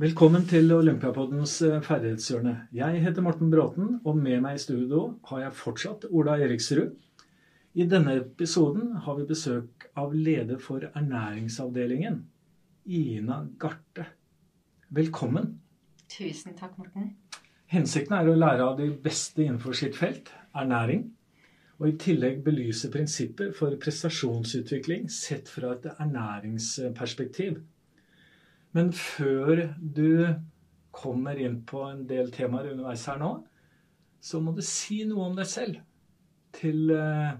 [0.00, 2.54] Velkommen til Olympiapoddens eh, ferdighetshjørne.
[2.72, 6.94] Jeg heter Morten Bråten, og med meg i studio har jeg fortsatt Ola Eriksrud.
[7.76, 12.16] I denne episoden har vi besøk av leder for ernæringsavdelingen,
[12.88, 14.06] Ina Garte.
[14.88, 15.50] Velkommen.
[16.08, 17.10] Tusen takk, Morten.
[17.68, 21.10] Hensikten er å lære av de beste innenfor sitt felt, ernæring,
[21.76, 27.60] og i tillegg belyse prinsipper for prestasjonsutvikling sett fra et ernæringsperspektiv.
[28.76, 30.36] Men før du
[30.94, 33.30] kommer inn på en del temaer underveis her nå,
[34.20, 35.80] så må du si noe om deg selv
[36.54, 37.32] til uh,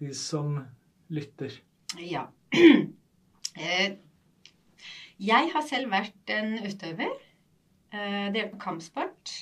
[0.00, 0.58] de som
[1.12, 1.60] lytter.
[2.00, 2.28] Ja.
[3.60, 3.96] Eh,
[5.20, 7.10] jeg har selv vært en utøver.
[7.90, 9.32] Uh, drevet med kampsport.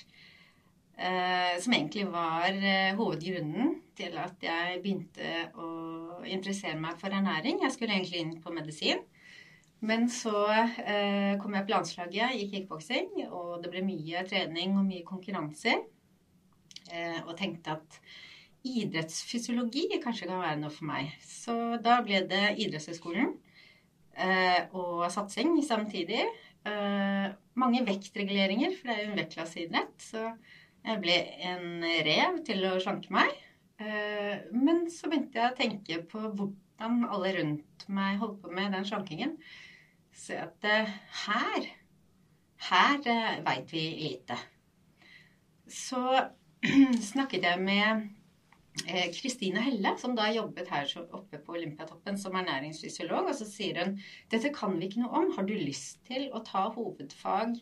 [0.98, 2.56] som egentlig var
[2.98, 5.68] hovedgrunnen til at jeg begynte å
[6.26, 7.60] interessere meg for ernæring.
[7.62, 9.04] Jeg skulle egentlig inn på medisin.
[9.80, 14.88] Men så eh, kom jeg på landslaget i kickboksing, og det ble mye trening og
[14.88, 15.84] mye konkurranser.
[16.90, 17.98] Eh, og tenkte at
[18.66, 21.12] idrettsfysiologi kanskje kan være noe for meg.
[21.22, 21.54] Så
[21.84, 23.36] da ble det idrettshøyskolen
[24.18, 26.24] eh, og satsing samtidig.
[26.66, 29.94] Eh, mange vektreguleringer, for det er jo en vektklasseidrett.
[30.02, 30.24] Så
[30.88, 31.18] jeg ble
[31.52, 33.30] en rev til å slanke meg.
[33.78, 38.74] Eh, men så begynte jeg å tenke på hvordan alle rundt meg holdt på med
[38.74, 39.38] den slankingen.
[40.18, 40.66] Så at
[41.26, 41.68] her
[42.68, 44.38] her uh, veit vi lite.
[45.68, 46.02] Så
[47.12, 48.08] snakket jeg med
[48.88, 53.82] eh, Kristine Helle, som da jobbet her oppe på Olympiatoppen som ernæringsfysiolog, og så sier
[53.84, 53.98] hun
[54.32, 55.34] dette kan vi ikke noe om.
[55.36, 57.58] Har du lyst til å ta hovedfag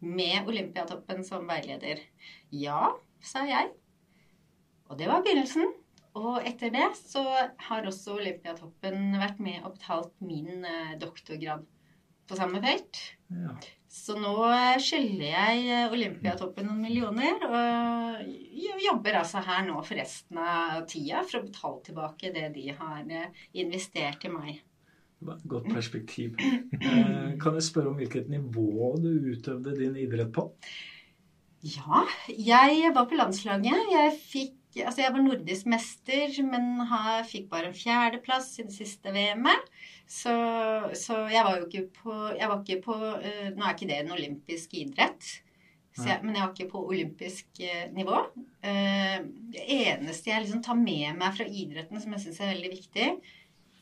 [0.00, 2.02] med Olympiatoppen som veileder?
[2.50, 3.70] Ja, sa jeg.
[4.90, 5.76] Og det var begynnelsen.
[6.18, 7.22] Og etter det så
[7.68, 10.64] har også Olympiatoppen vært med og betalt min
[10.98, 11.68] doktorgrad
[12.30, 13.02] på samme felt.
[13.34, 13.58] Ja.
[13.90, 14.34] Så nå
[14.78, 17.42] skylder jeg Olympiatoppen noen millioner.
[17.42, 22.68] Og jobber altså her nå for resten av tida for å betale tilbake det de
[22.78, 24.60] har eh, investert i meg.
[25.20, 26.38] Godt perspektiv.
[26.80, 30.46] Eh, kan jeg spørre om hvilket nivå du utøvde din idrett på?
[31.60, 33.90] Ja, jeg var på landslaget.
[33.92, 38.74] Jeg fikk Altså, jeg var nordisk mester, men har, fikk bare en fjerdeplass i det
[38.74, 39.70] siste VM-et.
[40.06, 40.34] Så,
[40.98, 43.98] så, jeg var jo ikke på, jeg var ikke på uh, Nå er ikke det
[44.00, 45.28] en olympisk idrett,
[46.00, 48.22] jeg, men jeg var ikke på olympisk uh, nivå.
[48.62, 49.18] Uh,
[49.54, 53.08] det eneste jeg liksom tar med meg fra idretten som jeg syns er veldig viktig,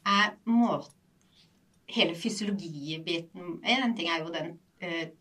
[0.09, 0.94] er måten
[1.88, 4.50] Hele fysiologibiten En ting er jo den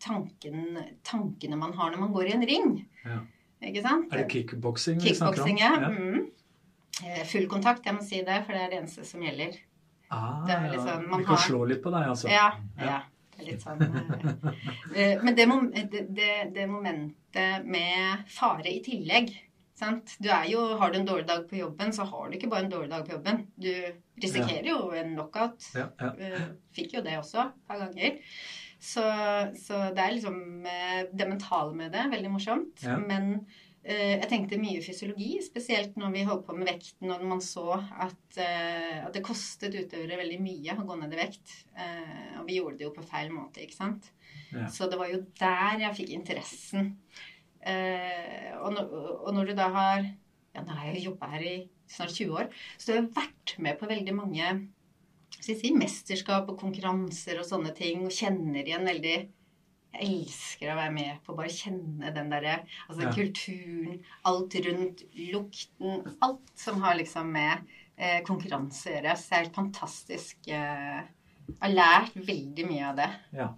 [0.04, 2.74] tanken, tankene man har når man går i en ring.
[3.06, 3.22] Ja.
[3.58, 4.12] Ikke sant?
[4.12, 5.56] Er det kickboksing vi snakker om?
[5.58, 5.72] Ja.
[5.90, 6.28] Mm.
[7.30, 9.58] Full kontakt, jeg må si det, for det er det eneste som gjelder.
[10.08, 11.42] Ah, sånn, vi kan har...
[11.44, 12.30] slå litt på deg, altså.
[12.32, 12.48] Ja.
[12.80, 13.02] ja.
[13.34, 15.44] Det er litt sånn uh, Men det,
[16.16, 19.30] det, det, momentet med fare i tillegg
[19.78, 20.16] sant?
[20.18, 22.66] Du er jo, Har du en dårlig dag på jobben, så har du ikke bare
[22.66, 23.44] en dårlig dag på jobben.
[23.54, 23.70] Du
[24.18, 25.68] risikerer jo en knockout.
[25.76, 25.86] Ja,
[26.74, 28.18] fikk jo det også et par ganger.
[28.78, 29.02] Så,
[29.58, 30.36] så, det er liksom
[31.10, 32.04] det mentale med det.
[32.12, 32.84] Veldig morsomt.
[33.08, 33.40] Men
[33.88, 37.78] Eh, jeg tenkte mye fysiologi, spesielt når vi holdt på med vekten og man så
[37.78, 41.54] at, eh, at, det kostet utøvere veldig mye å gå ned i vekt.
[41.78, 44.10] Eh, og vi gjorde det jo på feil måte, ikke sant.
[44.52, 44.66] Ja.
[44.72, 46.96] Så det var jo der jeg fikk interessen.
[47.68, 48.92] Og når,
[49.26, 50.04] og når du da har
[50.54, 51.56] Ja, nå har jeg jo jobba her i
[51.90, 52.46] snart 20 år,
[52.80, 54.46] så jeg har vært med på veldig mange
[55.44, 59.18] si, mesterskap og konkurranser og sånne ting, og kjenner igjen veldig
[59.88, 63.12] jeg elsker å være med på bare kjenne den derre Altså ja.
[63.14, 67.64] kulturen, alt rundt, lukten Alt som har liksom med
[67.96, 69.16] eh, konkurranse å gjøre.
[69.16, 70.36] Så det er helt fantastisk.
[70.44, 71.00] Eh,
[71.48, 73.08] jeg har lært veldig mye av det.
[73.40, 73.48] Ja.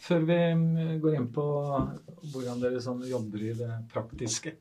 [0.00, 1.46] Før vi mm, går inn på
[2.30, 4.54] hvordan dere sånn jobber i det praktiske.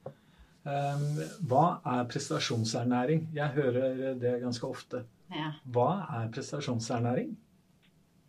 [0.63, 1.05] eh,
[1.51, 3.27] hva er prestasjonsernæring?
[3.35, 5.03] Jeg hører det ganske ofte.
[5.35, 5.53] Ja.
[5.69, 7.37] Hva er prestasjonsernæring?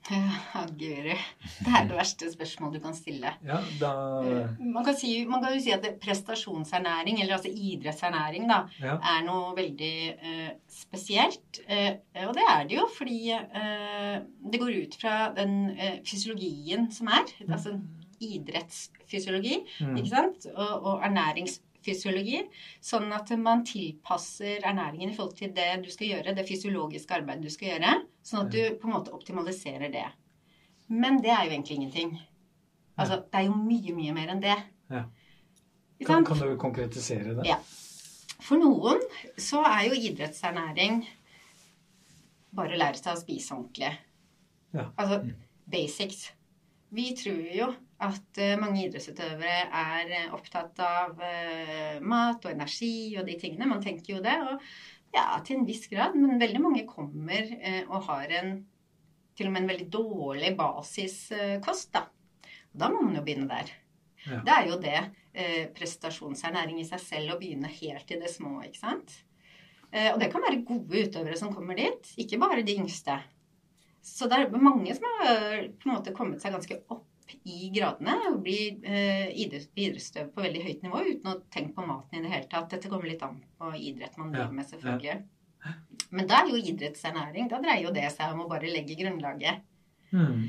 [0.10, 1.14] Ja, guri.
[1.60, 3.32] Det er det verste spørsmålet du kan stille.
[3.46, 3.90] Ja, da...
[4.24, 8.96] Eh, man, kan si, man, kan jo si at prestasjonsernæring, eller altså idrettsernæring, da, ja.
[9.12, 11.62] er noe veldig uh, spesielt.
[11.68, 14.18] Uh, og det er det jo fordi uh,
[14.52, 15.76] det går ut fra den
[16.08, 17.28] fysiologien som er.
[17.44, 17.52] Mm.
[17.52, 17.76] Altså
[18.20, 19.96] idrettsfysiologi, mm.
[19.96, 20.48] ikke sant?
[20.54, 22.42] Og, og ernærings fysiologi,
[22.84, 27.46] sånn at man tilpasser ernæringen i forhold til det du skal gjøre, det fysiologiske arbeidet
[27.46, 27.94] du skal gjøre,
[28.26, 30.06] sånn at du på en måte optimaliserer det.
[30.90, 32.16] Men det er jo egentlig ingenting.
[33.00, 34.56] Altså, det er jo mye, mye mer enn det.
[34.90, 35.04] Ja.
[36.06, 37.46] Kan, kan, du konkretisere det?
[37.48, 37.60] Ja.
[38.40, 39.02] For noen
[39.40, 41.02] så er jo idrettsernæring
[42.56, 43.92] bare å lære seg å spise ordentlig.
[44.74, 44.88] Ja.
[44.96, 45.20] Altså
[45.70, 46.30] basics.
[46.90, 47.68] Vi tror jo
[48.00, 53.68] at uh, mange idrettsutøvere er uh, opptatt av uh, mat og energi og de tingene.
[53.68, 54.36] Man tenker jo det.
[54.40, 56.16] Og ja, til en viss grad.
[56.16, 57.50] Men veldig mange kommer
[57.90, 58.54] og har en
[59.36, 62.04] til og med en veldig dårlig basiskost, da.
[62.70, 63.72] Og Da må man jo begynne der.
[64.26, 64.40] Ja.
[64.44, 65.00] Det er jo det
[65.74, 69.14] prestasjonsernæring i seg selv å begynne helt i det små, ikke sant.
[69.94, 73.16] og det kan være gode utøvere som kommer dit, ikke bare de yngste.
[74.04, 77.09] Så det er mange som har på en måte kommet seg ganske opp
[77.44, 82.18] i gradene og blir eh, idrettsutøver på veldig høyt nivå uten å tenke på maten
[82.18, 82.70] i det hele tatt.
[82.72, 85.20] Dette kommer litt an på idrett man driver med, selvfølgelig.
[86.16, 89.60] Men da er jo idrettsernæring Da dreier jo det seg om å bare legge grunnlaget.
[90.10, 90.48] Mm.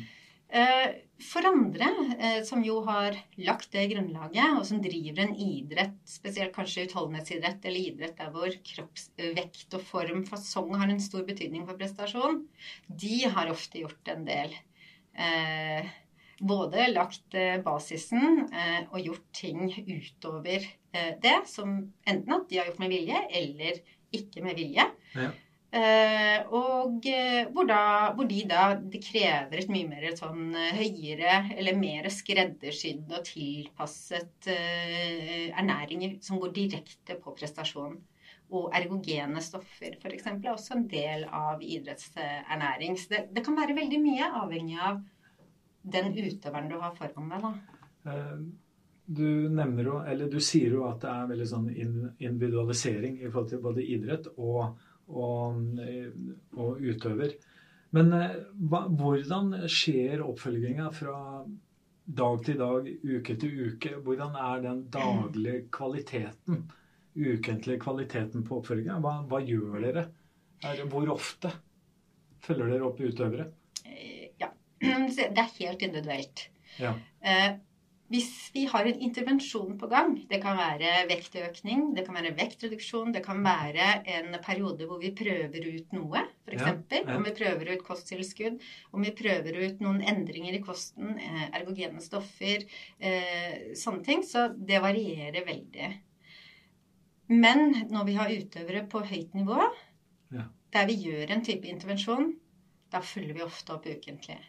[1.21, 1.87] For andre
[2.17, 7.65] eh, som jo har lagt det grunnlaget, og som driver en idrett, spesielt kanskje utholdenhetsidrett
[7.67, 12.41] eller idrett der hvor kroppsvekt og form, fasong har en stor betydning for prestasjon,
[12.87, 14.55] de har ofte gjort en del
[15.13, 15.91] eh,
[16.41, 21.77] både lagt eh, basisen eh, og gjort ting utover eh, det, som
[22.07, 24.89] enten at de har gjort med vilje, eller ikke med vilje.
[25.15, 25.31] Ja.
[26.51, 27.05] og
[27.53, 27.83] hvor, da,
[28.15, 34.49] hvor, de da Det krever et mye mer sånn høyere eller mer skreddersydd og tilpasset
[34.51, 37.95] ernæring som går direkte på prestasjon.
[38.51, 40.27] Og ergogene stoffer f.eks.
[40.33, 42.99] er også en del av idrettsernæring.
[42.99, 44.99] Så det, det kan være veldig mye avhengig av
[45.81, 48.11] den utøveren du har foran deg, da?
[48.11, 48.43] Eh,
[49.11, 53.49] du nevner jo, eller du sier jo at det er veldig sånn individualisering i forhold
[53.51, 54.77] til både idrett og,
[55.09, 55.81] og,
[56.55, 57.35] og utøver.
[57.95, 58.37] Men eh,
[58.71, 61.17] hva, hvordan skjer oppfølginga fra
[62.21, 63.97] dag til dag, uke til uke?
[64.05, 66.63] Hvordan er den daglige kvaliteten,
[67.15, 68.99] ukentlige kvaliteten på oppfølginga?
[69.03, 70.05] Hva, hva, gjør dere?
[70.63, 71.51] Er, hvor ofte
[72.45, 73.49] følger dere opp utøvere?
[75.17, 76.47] Det er helt individuelt.
[76.81, 76.95] Ja.
[77.21, 77.51] Eh,
[78.11, 83.13] hvis vi har en intervensjon på gang, det kan være vektøkning, det kan være vektreduksjon,
[83.15, 83.85] det kan være
[84.17, 86.65] en periode hvor vi prøver ut noe, f.eks.
[86.65, 87.15] Ja, ja.
[87.15, 88.59] Om vi prøver ut kosttilskudd,
[88.91, 92.67] om vi prøver ut noen endringer i kosten, eh, ergogene stoffer,
[92.99, 94.27] eh, sånne ting.
[94.27, 95.91] Så det varierer veldig.
[97.31, 99.71] Men når vi har utøvere på høyt nivå,
[100.35, 100.49] ja.
[100.75, 102.33] der vi gjør en type intervensjon,
[102.91, 104.41] da følger vi ofte opp ukentlig.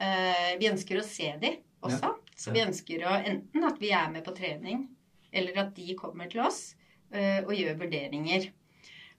[0.00, 1.54] Eh, vi ønsker å se de
[1.84, 2.10] også.
[2.10, 2.14] Ja.
[2.34, 4.88] Så vi ønsker å enten at vi er med på trening,
[5.34, 6.74] eller at de kommer til oss
[7.14, 8.48] eh, og gjør vurderinger.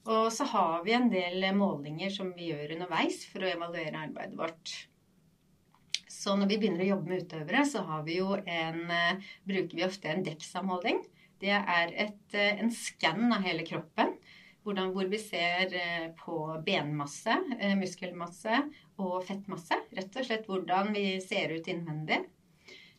[0.05, 4.37] Og så har vi en del målinger som vi gjør underveis for å evaluere arbeidet
[4.37, 4.73] vårt.
[6.11, 10.11] Så når vi begynner å jobbe med utøvere, så vi en, eh, bruker vi ofte
[10.11, 11.01] en DEXA-måling.
[11.39, 14.15] Det er et, en skann av hele kroppen
[14.65, 18.61] hvordan, hvor vi ser eh, på benmasse, eh, muskelmasse
[19.01, 19.77] og fettmasse.
[19.95, 22.23] Rett og slett hvordan vi ser ut innvendig.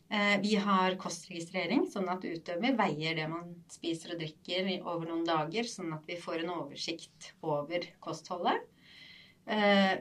[0.07, 5.25] Eh, vi har kostregistrering, sånn at utøver veier det man spiser og drikker over noen
[5.27, 8.63] dager, sånn at vi får en oversikt over kostholdet.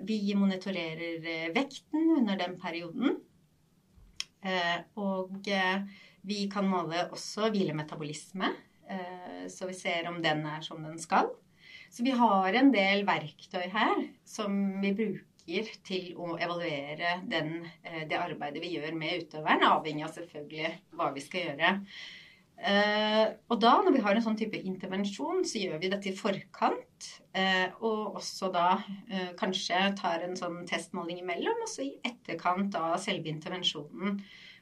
[0.03, 3.13] Vi monitorerer vekten under den perioden.
[4.99, 5.51] Og
[6.27, 8.51] vi kan måle også hvilemetabolisme,
[9.47, 11.31] så vi ser om den er som den skal.
[11.97, 18.03] Så vi har en del verktøy her som vi bruker til å evaluere den, eh,
[18.11, 21.71] det arbeidet vi gjør med utøveren, avhengig av selvfølgelig hva vi skal gjøre.
[22.57, 26.17] Uh, og da, når vi har en sånn type intervensjon, så gjør vi dette i
[26.17, 27.09] forkant.
[27.37, 28.69] Uh, og også da
[29.37, 34.17] kanskje tar en sånn testmåling imellom, og så i etterkant av selve intervensjonen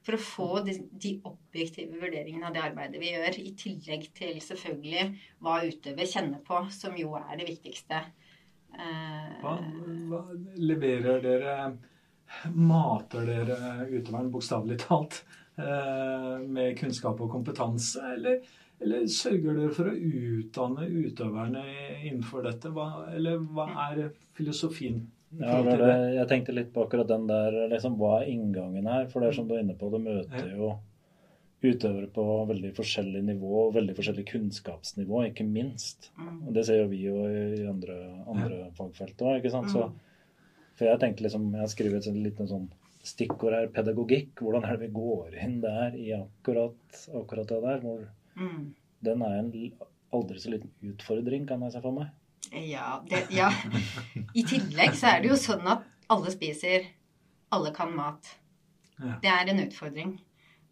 [0.05, 4.37] for å få de, de, objektive vurderingene av det arbeidet vi gjør, i tillegg til
[4.45, 5.07] selvfølgelig
[5.45, 8.03] hva utøver kjenner på, som jo er det viktigste.
[8.75, 9.57] Eh, hva,
[10.11, 10.23] hva
[10.61, 11.57] leverer dere
[12.59, 13.57] Mater dere
[13.87, 15.21] utøveren bokstavelig talt
[15.61, 18.41] eh, med kunnskap og kompetanse, eller,
[18.83, 21.65] eller sørger dere for å utdanne utøverne
[22.01, 22.73] innenfor dette?
[22.75, 25.05] Hva, eller hva er filosofien
[25.41, 27.57] ja, det, jeg tenkte litt på akkurat den der.
[27.73, 29.07] Liksom, hva er inngangen her?
[29.13, 30.75] For det er som du er inne på, du møter jo
[31.65, 36.11] utøvere på veldig forskjellig nivå, veldig forskjellig kunnskapsnivå, ikke minst.
[36.19, 36.41] Mm.
[36.49, 37.99] Og det ser jo vi jo i andre,
[38.31, 39.73] andre fagfelt òg, ikke sant.
[39.73, 40.73] Så, mm.
[40.79, 42.69] for jeg tenkte liksom, jeg har skrevet et lite sånn
[43.05, 44.33] stikkord her, pedagogikk.
[44.41, 47.83] Hvordan er det vi går inn der i akkurat, akkurat det der?
[47.85, 48.05] Hvor
[48.41, 48.63] mm.
[49.05, 49.51] Den er en
[50.15, 52.13] aldri så liten utfordring, kan jeg se for meg.
[52.55, 53.51] Ja, det, ja.
[54.35, 56.87] I tillegg så er det jo sånn at alle spiser.
[57.55, 58.31] Alle kan mat.
[58.99, 59.17] Ja.
[59.23, 60.15] Det er en utfordring.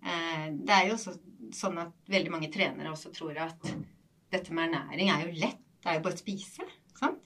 [0.03, 1.15] Eh, det er jo så,
[1.55, 3.73] sånn at veldig mange trenere også tror at
[4.33, 5.61] dette med ernæring er jo lett.
[5.83, 6.67] Det er jo bare å spise.
[6.99, 7.21] Sant?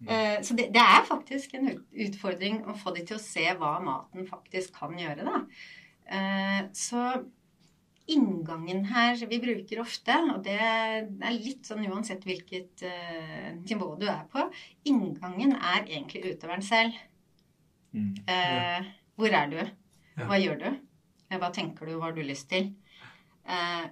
[0.00, 0.40] Ja.
[0.42, 4.26] så det, det, er faktisk en utfordring å få de til å se hva maten
[4.26, 5.26] faktisk kan gjøre.
[5.26, 5.42] da.
[6.10, 7.04] Eh, så
[8.14, 14.06] inngangen her vi bruker ofte, og det er litt sånn uansett hvilket uh, nivå du
[14.10, 14.46] er på,
[14.90, 16.96] inngangen er egentlig utøveren selv.
[17.94, 18.12] Mm.
[18.26, 19.60] Uh, hvor er du?
[20.20, 20.68] Hva gjør du?
[21.30, 21.96] Eh, hva tenker du?
[21.96, 22.72] Hva har du lyst til?
[23.46, 23.86] Uh,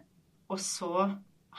[0.53, 0.93] og så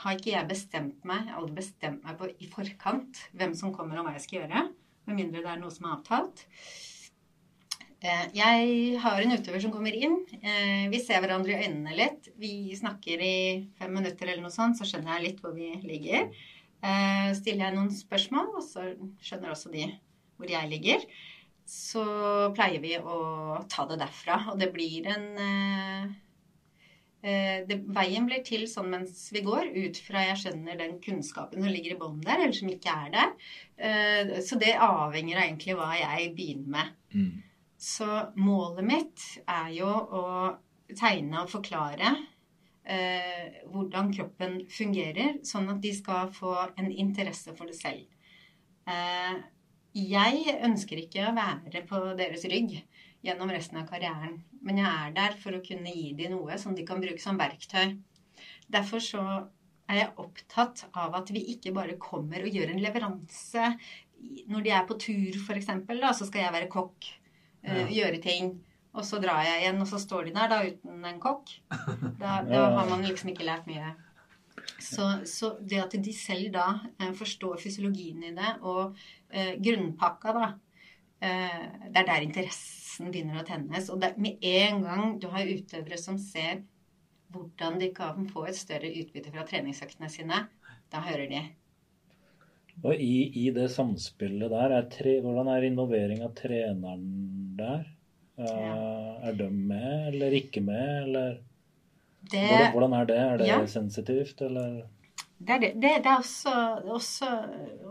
[0.00, 4.08] har ikke jeg bestemt meg, aldri bestemt meg på i forkant hvem som kommer og
[4.08, 4.64] hva jeg skal gjøre.
[5.08, 6.44] Med mindre det er noe som er avtalt.
[6.46, 6.89] Eh,
[8.00, 10.22] jeg har en utøver som kommer inn.
[10.40, 12.30] Eh, vi ser hverandre i øynene litt.
[12.40, 13.34] Vi snakker i
[13.76, 16.30] fem minutter eller noe sånt, så skjønner jeg litt hvor vi ligger.
[16.80, 18.86] Eh, stiller jeg noen spørsmål, og så
[19.20, 19.90] skjønner også de
[20.40, 21.04] hvor jeg ligger.
[21.68, 22.06] Så
[22.56, 24.40] pleier vi å ta det derfra.
[24.54, 25.28] Og det blir en
[27.20, 31.68] det, Veien blir til sånn mens vi går, ut fra jeg skjønner den kunnskapen som
[31.68, 34.40] ligger i bånn der, eller som ikke er der.
[34.40, 36.96] Så det avhenger av egentlig hva jeg begynner med.
[37.12, 37.49] Mm.
[37.80, 38.06] Så
[38.36, 40.24] målet mitt er jo å
[40.92, 42.10] tegne og forklare
[42.84, 48.04] eh, hvordan kroppen fungerer, sånn at de skal få en interesse for det selv.
[48.84, 49.38] Eh,
[49.96, 52.76] jeg ønsker ikke å være på deres rygg
[53.24, 56.76] gjennom resten av karrieren, men jeg er der for å kunne gi dem noe som
[56.76, 57.96] de kan bruke som verktøy.
[58.70, 59.24] Derfor så
[59.90, 63.72] er jeg opptatt av at vi ikke bare kommer og gjør en leveranse
[64.52, 65.72] når de er på tur, f.eks.
[66.20, 67.08] Så skal jeg være kokk
[67.66, 68.54] uh, gjøre ting.
[68.90, 71.52] Og så drar jeg igjen, og så står de der da uten en kokk.
[72.20, 73.94] Da, da har man liksom ikke lært mye.
[74.80, 76.66] Så, så, det at de selv da
[77.00, 78.98] eh, forstår fysiologien i det, og
[79.32, 80.48] eh, grunnpakka, da
[81.24, 83.88] eh, Det er der interessen begynner å tennes.
[83.92, 86.64] Og det, med en gang du har utøvere som ser
[87.30, 90.44] hvordan de kan få et større utbytte fra treningsøktene sine,
[90.90, 91.44] da hører de.
[92.80, 97.04] Og i, i det samspillet der, er tre, hvordan er involvering av treneren
[97.60, 97.84] der?
[98.40, 98.74] Ja.
[99.28, 101.38] Er de med eller ikke med, eller
[102.30, 103.18] det, hvordan, hvordan, er det?
[103.18, 103.58] Er det ja.
[103.66, 104.82] sensitivt, eller?
[105.40, 106.52] Det er, det, det er også,
[106.84, 107.28] også,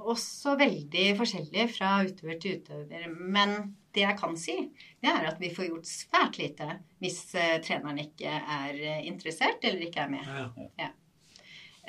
[0.06, 3.08] også, veldig forskjellig fra utøver til utøver.
[3.18, 3.56] Men
[3.96, 4.56] det jeg kan si,
[5.02, 6.68] det er at vi får gjort svært lite
[7.02, 10.30] hvis uh, treneren ikke er uh, interessert eller ikke er med.
[10.30, 10.92] Ja, ja.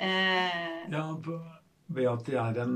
[0.01, 1.05] Uh, ja
[1.91, 2.75] ved at det er en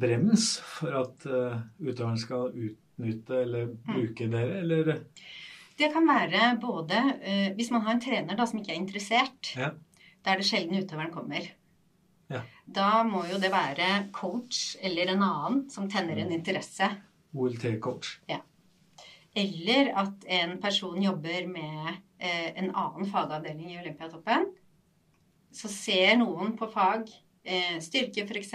[0.00, 2.50] brems for at uh, utøveren skal
[2.94, 3.80] utnytte eller mm.
[3.88, 4.94] bruke dere, eller?
[5.78, 9.52] Det kan være både uh, Hvis man har en trener da, som ikke er interessert,
[9.58, 9.72] ja.
[10.22, 11.50] da er det sjelden utøveren kommer.
[12.32, 12.44] Ja.
[12.64, 16.38] Da må jo det være coach eller en annen som tenner en mm.
[16.38, 16.88] interesse.
[17.34, 18.18] OLT-coach.
[18.30, 18.40] Ja.
[19.34, 24.48] Eller at en person jobber med uh, en annen fagavdeling i Olympiatoppen.
[25.54, 28.54] Så ser noen på fag uh, styrke, f.eks.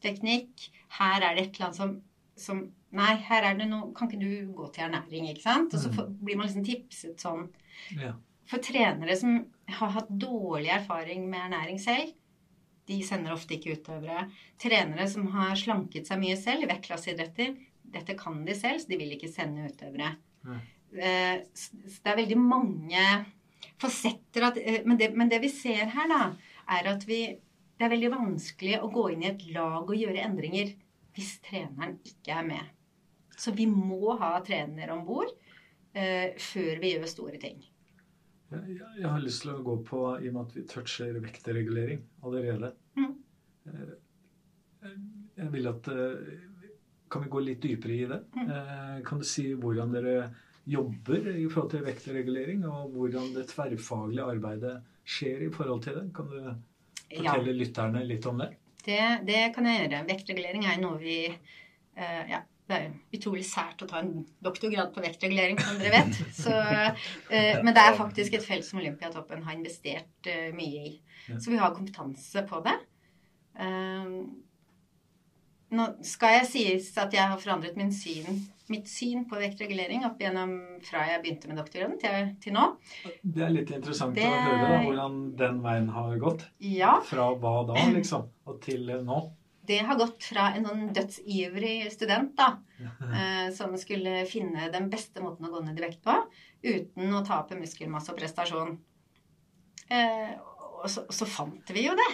[0.00, 0.70] Teknikk.
[0.96, 1.96] Her er det et eller annet som,
[2.40, 2.64] som
[2.96, 5.28] Nei, her er det noe Kan ikke du gå til ernæring?
[5.30, 5.74] ikke sant?
[5.76, 6.16] Og så mm.
[6.24, 7.46] blir man liksom tipset sånn.
[7.98, 8.14] Ja.
[8.50, 9.36] For trenere som
[9.70, 12.10] har hatt dårlig erfaring med ernæring selv,
[12.90, 14.24] de sender ofte ikke utøvere.
[14.58, 17.52] Trenere som har slanket seg mye selv i vektklasseidretter,
[17.94, 20.16] dette kan de selv, så de vil ikke sende utøvere.
[20.90, 23.04] Så det er veldig mange
[23.80, 26.24] fasetter at, eh, men, det, men det vi ser her, da,
[26.74, 27.22] er at vi
[27.80, 30.74] det er veldig vanskelig å gå inn i et lag og gjøre endringer
[31.16, 32.66] hvis treneren ikke er med.
[33.40, 35.30] Så vi må ha trener om bord
[35.96, 37.62] eh, før vi gjør store ting.
[38.50, 42.00] Jeg, jeg, har lyst til å gå på, i og med at vi toucher vektregulering
[42.26, 43.12] allerede mm.
[43.70, 44.94] eh,
[45.38, 46.32] Jeg vil at eh,
[47.10, 48.20] Kan vi gå litt dypere i det?
[48.34, 48.50] Mm.
[48.56, 50.16] Eh, kan du si hvordan dere
[50.70, 54.74] jobber i forhold til vektregulering, og hvordan det tverrfaglige arbeidet
[55.08, 56.04] skjer i forhold til det?
[56.14, 56.36] Kan du
[57.08, 57.58] fortelle ja.
[57.62, 58.50] lytterne litt om det?
[58.84, 59.02] det?
[59.26, 60.04] Det kan jeg gjøre.
[60.12, 61.16] Vektregulering er noe vi
[61.96, 64.12] ja, det er utrolig sært å ta en
[64.44, 66.20] doktorgrad på vektregulering, som dere vet.
[66.42, 70.94] Så, uh, men det er faktisk et felt som Olympiatoppen har investert uh, mye i.
[71.30, 72.76] Så vi har kompetanse på det.
[73.60, 74.22] Uh,
[75.70, 80.18] nå skal jeg sies at jeg har forandret min syn, mitt syn på vektregulering opp
[80.22, 80.54] igjennom
[80.86, 82.64] fra jeg begynte med doktorgraden til, til, nå.
[83.22, 84.26] Det er litt interessant det...
[84.26, 86.46] å høre da, hvordan den veien har gått.
[86.62, 86.96] Ja.
[87.06, 89.20] Fra hva da, liksom, og til nå.
[89.70, 92.48] Det har gått fra en sånn dødsivrig student da,
[92.82, 96.16] eh, som skulle finne den beste måten å gå ned i vekt på
[96.64, 98.72] uten å tape muskelmasse og prestasjon.
[99.94, 100.32] Eh,
[100.80, 102.08] og så, så, fant vi jo det.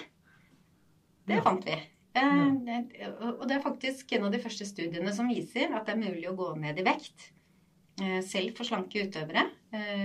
[1.30, 1.78] Det fant vi.
[2.20, 6.02] Eh, og det er faktisk en av de første studiene som viser at det er
[6.02, 7.30] mulig å gå ned i vekt.
[8.28, 9.46] Selv for slanke utøvere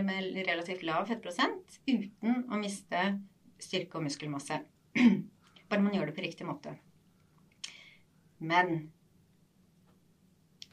[0.08, 3.02] med relativt lav fettprosent uten å miste
[3.60, 4.62] styrke og muskelmasse.
[5.68, 6.78] Bare man gjør det på riktig måte.
[8.42, 8.92] Men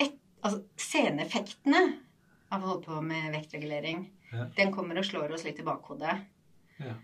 [0.01, 1.83] et, altså, seneffektene
[2.53, 4.45] av å holde på med vektregulering Ja.
[4.59, 6.19] Den kommer og slår oss litt i bakhodet.
[6.83, 6.95] Ja.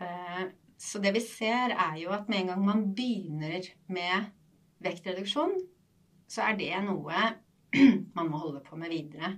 [0.00, 0.44] Eh,
[0.78, 4.28] Så det vi ser, er jo at med en gang man begynner med
[4.78, 5.56] vektreduksjon,
[6.30, 7.18] så er det noe
[8.14, 9.32] man må holde på med videre.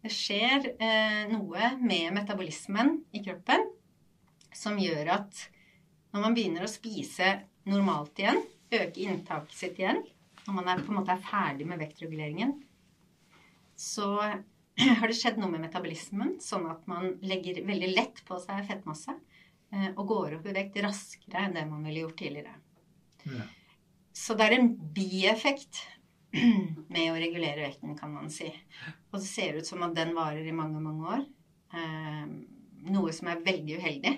[0.00, 3.68] Det skjer eh, noe med metabolismen i kroppen
[4.56, 5.44] som gjør at
[6.14, 7.34] når man begynner å spise
[7.68, 8.40] normalt igjen,
[8.78, 10.02] øke inntaket sitt igjen,
[10.46, 12.56] når man er, på en måte er ferdig med vektreguleringen,
[13.78, 14.08] så
[14.98, 19.14] har det skjedd noe med metabolismen, sånn at man legger veldig lett på seg fettmasse
[19.14, 22.54] eh, og går opp i vekt raskere enn det man ville gjort tidligere.
[23.28, 23.46] Ja.
[24.12, 25.84] Så det er en bieffekt
[26.92, 28.50] med å regulere vekten, kan man si.
[29.12, 31.24] Og det ser ut som at den varer i mange, mange år.
[31.76, 32.28] Eh,
[32.92, 34.14] noe som er veldig uheldig.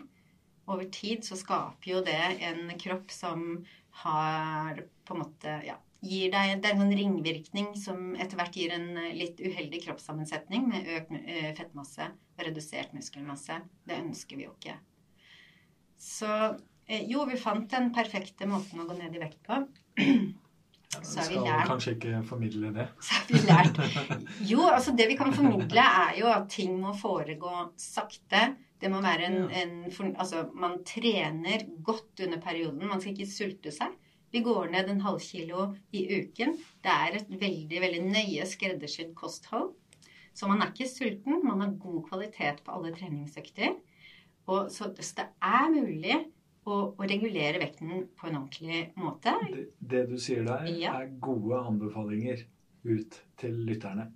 [0.70, 3.64] Over tid så skaper jo det en kropp som
[4.02, 8.56] har på en måte ja, gir deg, Det er en sånn ringvirkning som etter hvert
[8.58, 13.60] gir en eh, litt uheldig kroppssammensetning med økt eh, fettmasse og redusert muskelmasse.
[13.86, 14.76] Det ønsker vi jo ikke.
[16.00, 19.62] Så eh, jo, vi fant den perfekte måten å gå ned i vekt på.
[21.02, 22.86] Så har vi skal kanskje ikke formidle det.
[23.06, 23.80] Så har vi lært.
[24.52, 28.52] Jo, altså det vi kan formidle, er jo at ting må foregå sakte.
[28.84, 32.84] Det må være en, en for, Altså, man trener godt under perioden.
[32.90, 33.94] Man skal ikke sulte seg.
[34.34, 36.56] Vi går ned en halv kilo i uken.
[36.84, 39.72] Det er et veldig, veldig nøye skreddersydd kosthold.
[40.34, 41.40] Så man er ikke sulten.
[41.46, 43.76] Man har god kvalitet på alle treningsøkter.
[44.50, 46.16] Og så, så det er mulig
[46.66, 49.32] å, å regulere vekten på en ordentlig måte.
[49.54, 49.64] Det,
[49.94, 50.96] det du sier der, Ja.
[51.00, 52.42] er gode anbefalinger
[52.84, 54.10] ut til lytterne.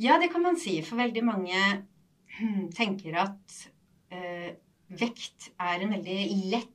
[0.00, 0.78] Ja, det kan man si.
[0.86, 1.60] For veldig mange
[2.78, 3.58] tenker at
[4.14, 4.56] eh,
[4.88, 6.18] vekt er en veldig
[6.54, 6.74] lett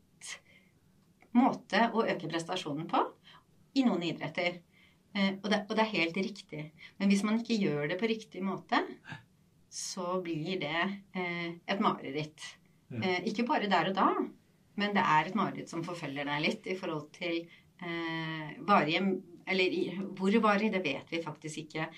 [1.33, 3.01] måte å øke prestasjonen på
[3.79, 4.59] i noen idretter.
[5.13, 6.63] Eh, og, det, og det er helt riktig.
[6.99, 8.81] Men hvis man ikke gjør det på riktig måte,
[9.73, 10.79] så blir det
[11.17, 12.45] eh, et mareritt.
[12.93, 14.09] Eh, ikke bare der og da,
[14.77, 19.01] men det er et mareritt som forfølger deg litt i forhold til eh, varige
[19.43, 21.89] Eller hvor varig, det vet vi faktisk ikke.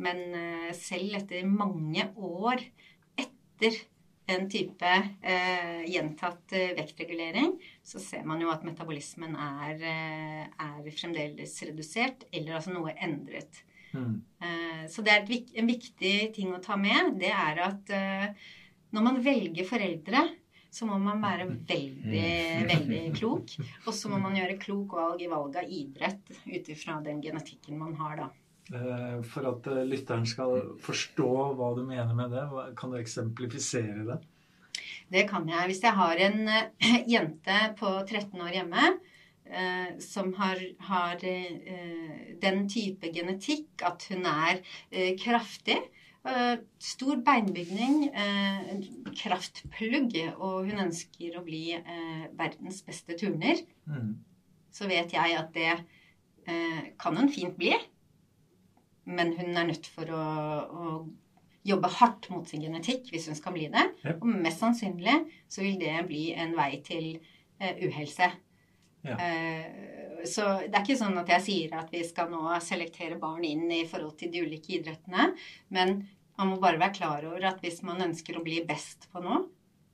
[0.00, 2.62] Men eh, selv etter mange år
[3.54, 3.82] etter
[4.26, 10.94] en type eh, gjentatt eh, vektregulering, så ser man jo at metabolismen er, eh, er
[10.96, 13.60] fremdeles redusert, eller altså noe endret.
[13.92, 14.22] Mm.
[14.40, 17.18] Eh, så det er et, en viktig ting å ta med.
[17.20, 18.48] Det er at eh,
[18.96, 20.24] når man velger foreldre,
[20.74, 22.30] så må man være veldig,
[22.70, 23.52] veldig klok.
[23.84, 27.78] Og så må man gjøre klok valg i valg av idrett ut ifra den genetikken
[27.78, 28.30] man har, da.
[28.72, 32.44] Eh, For at eh, lytteren skal forstå hva du mener med det,
[32.78, 34.20] kan du eksemplifisere det?
[35.12, 35.68] Det kan jeg.
[35.68, 38.94] Hvis jeg har en eh, jente på 13 år hjemme
[40.00, 40.56] som har,
[40.88, 44.62] har den type genetikk at hun er
[45.20, 45.76] kraftig,
[46.80, 48.06] stor beinbygning,
[49.20, 51.74] kraftplugg, og hun ønsker å bli
[52.40, 54.14] verdens beste turner, Mm.
[54.72, 55.76] så vet jeg at det
[56.96, 57.76] kan hun fint bli.
[59.04, 60.24] Men hun er nødt for å,
[60.64, 60.94] å
[61.64, 63.84] jobbe hardt mot sin genetikk hvis hun skal bli det.
[64.04, 64.16] Ja.
[64.18, 65.16] Og mest sannsynlig
[65.48, 67.14] så vil det bli en vei til
[67.62, 68.30] uh, uhelse.
[69.04, 69.18] Ja.
[69.20, 73.44] Eh, så det er ikke sånn at jeg sier at vi skal nå selektere barn
[73.44, 75.30] inn i forhold til de ulike idrettene.
[75.68, 75.98] Men
[76.38, 79.44] man må bare være klar over at hvis man ønsker å bli best på noe,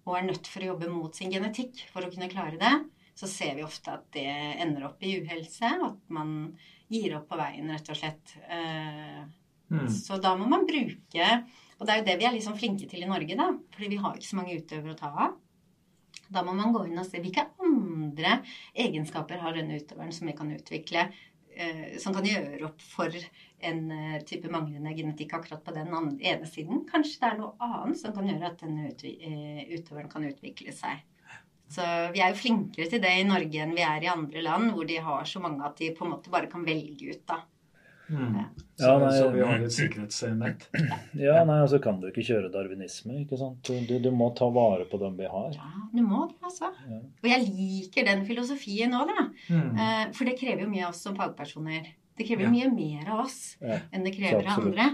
[0.06, 2.72] og er nødt for å jobbe mot sin genetikk for å kunne klare det,
[3.18, 4.30] så ser vi ofte at det
[4.62, 6.54] ender opp i uhelse, at man
[6.90, 8.36] gir opp på veien, rett og slett.
[8.48, 9.20] Eh,
[9.70, 9.86] Mm.
[9.86, 11.26] Så da må man bruke
[11.78, 13.52] Og det er jo det vi er liksom flinke til i Norge, da.
[13.70, 15.36] Fordi vi har ikke så mange utøvere å ta av.
[16.28, 18.32] Da må man gå inn og se hvilke andre
[18.74, 21.06] egenskaper har denne utøveren som vi kan utvikle.
[21.56, 23.08] eh, Som kan gjøre opp for
[23.60, 25.88] en eh, type manglende genetikk akkurat på den
[26.20, 26.84] ene siden.
[26.90, 31.00] Kanskje det er noe annet som kan gjøre at denne utøveren kan utvikle seg.
[31.70, 34.72] Så vi er jo flinkere til det i Norge enn vi er i andre land,
[34.74, 37.36] hvor de har så mange at de på en måte bare kan velge ut, da.
[38.10, 38.32] Mm.
[38.34, 38.44] Ja.
[38.74, 40.64] Så, Ja, nei, så vi har et sikkerhetsnett.
[41.26, 43.62] Ja, nei, altså kan du ikke kjøre darwinisme, ikke sant.
[43.86, 45.52] Du, du, må ta vare på dem vi har.
[45.54, 46.72] Ja, du må det, altså.
[46.90, 46.98] Ja.
[47.22, 49.28] Og jeg liker den filosofien òg, da.
[49.52, 49.78] Mm.
[49.78, 51.86] Eh, For det krever jo mye av oss som fagpersoner.
[52.18, 52.50] Det krever Ja.
[52.50, 53.78] mye mer av oss Ja.
[53.92, 54.88] enn det krever av andre.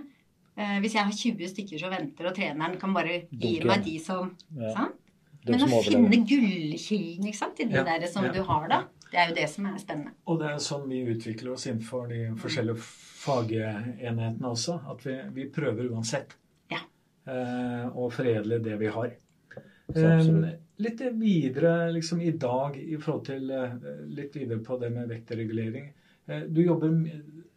[0.59, 3.97] Eh, Hvis jeg har 20 stykker som venter, og treneren kan bare gi meg de
[3.99, 4.75] som Ja.
[4.77, 5.01] sant?
[5.55, 8.33] Men å finne gullkilden ikke sant, i det Ja, der som ja.
[8.33, 8.81] du har, da,
[9.13, 10.13] det er jo det som er spennende.
[10.27, 12.81] Og det er sånn vi utvikler oss innenfor de forskjellige
[13.27, 14.81] fagenhetene også.
[14.91, 16.35] At vi, vi prøver uansett
[16.73, 16.81] Ja.
[17.31, 19.15] eh, å foredle det vi har.
[19.95, 20.29] Eh,
[20.83, 23.77] litt videre liksom i dag i forhold til eh,
[24.19, 25.93] litt videre på det med vektregulering.
[26.27, 26.91] Eh, du jobber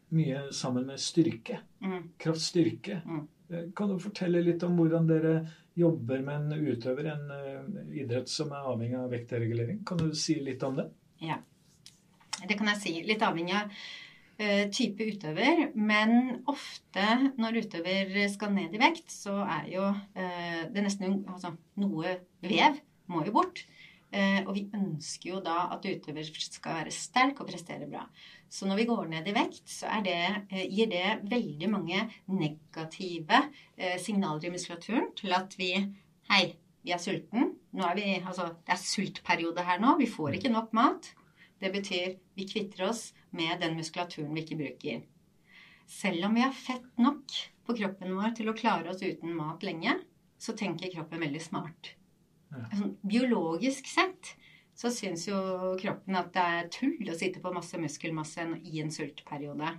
[0.10, 1.60] mye sammen med styrke.
[1.82, 2.04] Mm.
[2.22, 3.02] Kraftstyrke.
[3.06, 3.28] Mm.
[3.50, 5.34] Eh, Kan du fortelle litt om hvordan dere
[5.80, 9.82] jobber med en utøver, en uh, idrett som er avhengig av vektregulering.
[9.88, 10.90] Kan du si litt om det?
[11.24, 11.40] Ja,
[12.44, 12.94] det kan jeg si.
[13.08, 15.66] Litt avhengig av uh, type utøver.
[15.76, 21.56] Men ofte når utøver skal ned i vekt, så er jo uh, det nesten altså,
[21.82, 23.66] noe vev må jo bort.
[24.10, 28.08] Og vi ønsker jo da at utøver skal være sterk og prestere bra.
[28.50, 30.18] Så når vi går ned i vekt, så det,
[30.50, 33.44] eh, gir det veldig mange negative
[33.78, 35.74] eh, signaler i muskulaturen til at vi
[36.30, 37.56] Hei, vi er sulten.
[37.74, 39.96] Er vi, altså, det er sultperiode her nå.
[39.98, 41.08] Vi får ikke nok mat.
[41.60, 45.02] Det betyr vi kvitter oss med den muskulaturen vi ikke bruker.
[45.90, 47.34] Selv om vi har fett nok
[47.66, 49.98] på kroppen vår til å klare oss uten mat lenge,
[50.38, 51.96] så tenker kroppen veldig smart.
[52.56, 54.34] Altså, biologisk sett
[54.80, 55.38] så syns jo
[55.80, 59.74] kroppen at det er tull å sitte på masse muskelmasse i en sultperiode.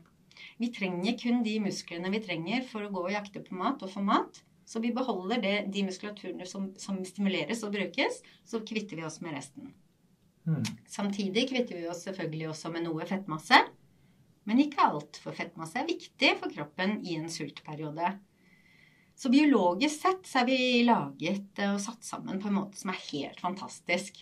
[0.60, 3.92] Vi trenger kun de musklene vi trenger for å gå og jakte på mat og
[3.92, 4.42] få mat.
[4.70, 9.18] Så vi beholder det, de muskulaturene som, som, stimuleres og brukes, så kvitter vi oss
[9.24, 9.72] med resten.
[10.46, 10.62] Mm.
[10.86, 13.58] Samtidig kvitter vi oss selvfølgelig også med noe fettmasse.
[14.46, 18.12] Men ikke alt, for fettmasse er viktig for kroppen i en sultperiode.
[19.20, 23.02] Så biologisk sett så er vi laget og satt sammen på en måte som er
[23.10, 24.16] helt fantastisk.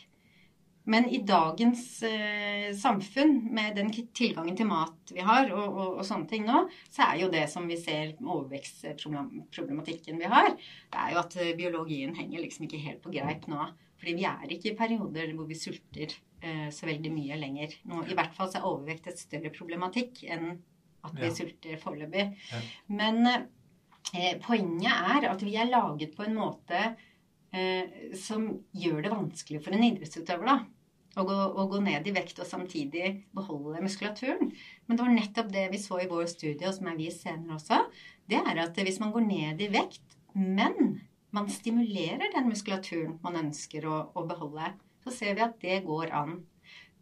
[0.89, 6.05] Men i dagens eh, samfunn, med den tilgangen til mat vi har, og, og, og,
[6.09, 11.13] sånne ting nå, så er jo det som vi ser overvekstproblematikken vi har, det er
[11.13, 13.69] jo at eh, biologien henger liksom ikke helt på greip nå.
[14.01, 17.77] Fordi vi er ikke i perioder hvor vi sulter eh, så veldig mye lenger.
[17.91, 20.57] Nå, I hvert fall så er overvekt et større problematikk enn
[21.07, 21.35] at vi ja.
[21.35, 22.25] sulter foreløpig.
[22.51, 22.61] Ja.
[22.99, 23.47] Men eh,
[24.44, 26.81] poenget er at vi er laget på en måte
[27.53, 30.59] eh, som gjør det vanskelig for en idrettsutøver, da
[31.18, 34.53] å gå, å gå, ned i vekt og samtidig beholde muskulaturen.
[34.87, 37.57] Men det var nettopp det vi så i vår studie, og som er vist senere
[37.59, 37.81] også.
[38.29, 41.01] Det er at hvis man går ned i vekt, men
[41.35, 44.73] man stimulerer den muskulaturen man ønsker å, å beholde,
[45.05, 46.40] så ser vi at det går an.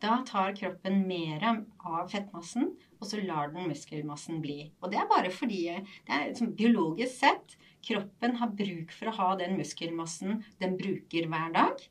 [0.03, 4.71] Da tar kroppen mer av fettmassen, og så lar den muskelmassen bli.
[4.81, 7.57] Og det er bare fordi det er liksom, biologisk sett
[7.87, 11.87] kroppen har bruk for å ha den muskelmassen den bruker hver dag.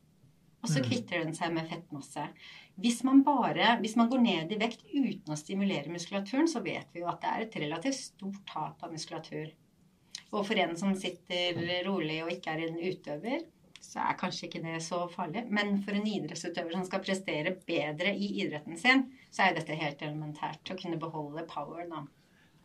[0.66, 0.86] Og så mm.
[0.88, 2.26] kvitter den seg med fettmasse.
[2.82, 6.90] Hvis man, bare, hvis man går ned i vekt uten å stimulere muskulaturen, så vet
[6.92, 9.54] vi jo at det er et relativt stort tap av muskulatur.
[10.34, 13.46] Og for en som sitter rolig og ikke er en utøver,
[13.86, 15.46] så er kanskje ikke det så farlig.
[15.54, 20.02] Men for en idrettsutøver som skal prestere bedre i idretten sin, så er dette helt
[20.02, 20.74] elementært.
[20.74, 22.06] Å kunne beholde power, da.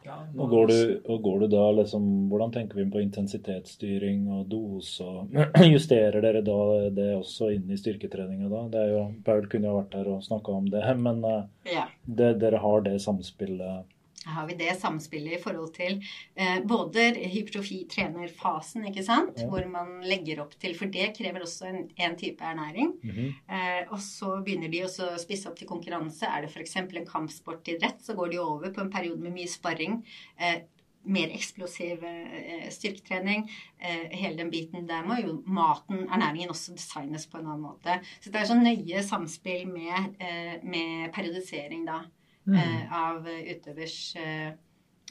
[0.01, 0.77] Ja, og, går du,
[1.13, 5.05] og, går du, da liksom Hvordan tenker vi på intensitetsstyring og dose?
[5.05, 5.35] og
[5.75, 6.57] Justerer dere da
[6.97, 8.63] det også inn i styrketreninga da?
[8.73, 11.85] Det er jo, Paul kunne jo vært her og snakka om det, men eh, ja.
[12.07, 13.85] det, dere har det samspillet
[14.27, 15.97] har vi det samspillet i forhold til
[16.35, 19.47] eh, både hypertrofitrenerfasen, ikke sant, ja.
[19.49, 22.93] hvor man legger opp til For det krever også en, en type ernæring.
[23.03, 23.31] Mm -hmm.
[23.49, 26.27] eh, og så begynner de å spisse opp til konkurranse.
[26.27, 26.77] Er det f.eks.
[26.77, 30.05] en kampsportidrett, så går de over på en periode med mye sparring.
[30.41, 30.61] Eh,
[31.03, 33.51] mer eksplosiv eh, styrketrening.
[33.79, 38.01] Eh, hele den biten der må jo maten, ernæringen, også designes på en annen måte.
[38.21, 42.03] Så det er sånn nøye samspill med, eh, med periodisering da
[42.47, 42.57] mm.
[42.57, 44.53] Eh, av utøvers eh,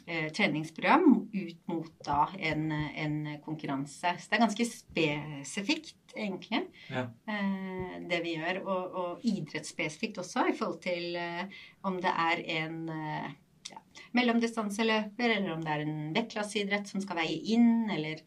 [0.06, 4.16] eh, treningsprogram ut mot da en, en, konkurranse.
[4.18, 7.06] Så det er ganske spesifikt, egentlig, ja.
[8.10, 8.64] det vi gjør.
[8.66, 11.20] Og, og idrettsspesifikt også, i forhold til
[11.86, 12.82] om det er en
[13.70, 13.84] ja,
[14.18, 18.26] mellomdistanseløper, eller om det er en vektklasseidrett som skal veie inn, eller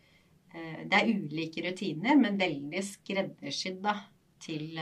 [0.53, 3.95] Det er ulike rutiner, men veldig skreddersydd da,
[4.37, 4.77] til,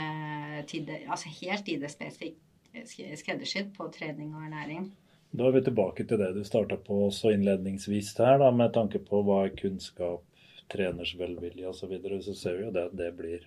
[0.66, 2.49] til det, altså helt idrettsspesifikt
[2.87, 4.90] skreddersydd på trening og ernæring.
[5.30, 8.98] Da er vi tilbake til det du starta på også innledningsvis her, da, med tanke
[9.04, 10.24] på hva er kunnskap,
[10.70, 11.85] treners velvilje osv.
[11.85, 13.46] Så, videre, så ser vi jo det at det blir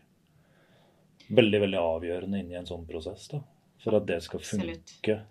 [1.33, 3.27] veldig veldig avgjørende inni en sånn prosess.
[3.31, 3.41] da,
[3.83, 5.27] For at det skal funke Absolutt.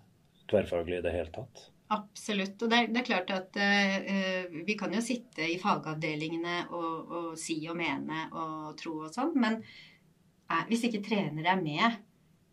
[0.49, 1.67] tverrfaglig i det hele tatt.
[1.93, 2.61] Absolutt.
[2.61, 6.95] Og det er, det er klart at uh, vi kan jo sitte i fagavdelingene og,
[7.03, 12.01] og, si og mene og tro og sånn, men uh, hvis ikke trenere er med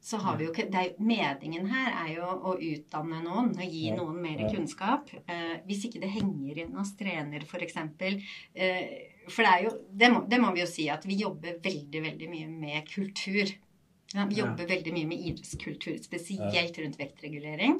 [0.00, 3.90] så har vi jo ikke er, Meningen her er jo å utdanne noen og gi
[3.92, 5.10] noen mer kunnskap.
[5.28, 7.76] Eh, hvis ikke det henger inn hos trener, f.eks.
[7.76, 8.94] Eh,
[9.28, 12.04] for det er jo det må, det må, vi jo si at vi jobber veldig,
[12.06, 13.52] veldig mye med kultur.
[14.14, 14.70] Ja, vi jobber ja.
[14.72, 17.76] veldig mye med idrettskultur, spesielt rundt vektregulering.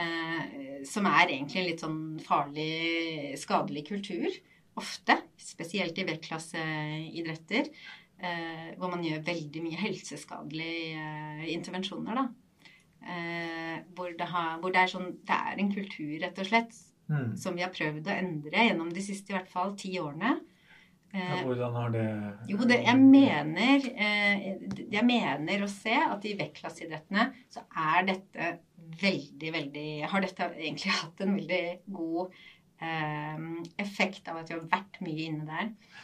[0.00, 4.30] Eh, som er egentlig en litt sånn farlig, skadelig kultur.
[4.78, 5.18] Ofte.
[5.40, 7.74] Spesielt i vektklasseidretter.
[8.20, 12.18] Eh, hvor man gjør veldig mye helseskadelige eh, intervensjoner.
[12.18, 12.26] da.
[13.00, 16.76] Eh, hvor, det har, hvor det, er sånn, det er en kultur, rett og slett,
[17.08, 17.30] mm.
[17.40, 20.36] som vi har prøvd å endre gjennom de siste i hvert fall ti årene.
[21.10, 22.04] Ja, hvordan har det
[22.46, 24.44] Jo, det, jeg, mener, eh,
[24.92, 28.50] jeg mener å se at i vektklasseidrettene så er dette
[29.00, 32.36] veldig, veldig Har dette egentlig hatt en veldig god
[32.86, 33.42] eh,
[33.82, 35.98] effekt av at vi har vært mye inne der.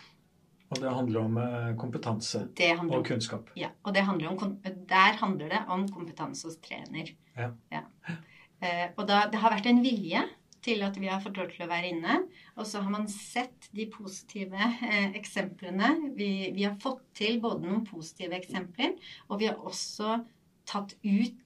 [0.66, 3.52] Og det handler om eh, kompetanse handler, og kunnskap.
[3.58, 7.12] Ja, og handler om, der handler det om kompetanse hos trener.
[7.36, 7.52] Ja.
[7.70, 7.84] ja.
[8.60, 10.24] Eh, og da, det har vært en vilje
[10.66, 12.18] til at vi har fått lov til å være inne.
[12.58, 15.92] Og så har man sett de positive eh, eksemplene.
[16.18, 18.96] Vi, vi, har fått til både noen positive eksempler,
[19.30, 20.20] og vi har også
[20.66, 21.42] tatt ut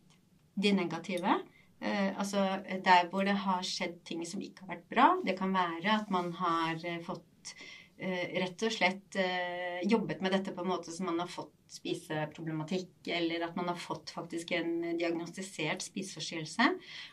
[0.61, 1.41] de negative.
[1.81, 2.45] Eh, altså
[2.85, 5.11] der hvor det har skjedd ting som ikke har vært bra.
[5.27, 7.55] Det kan være at man har eh, fått
[8.01, 12.93] rett og slett eh, jobbet med dette på en måte som man har fått spiseproblematikk,
[13.07, 16.71] eller at man har fått faktisk en diagnostisert spiseforstyrrelse.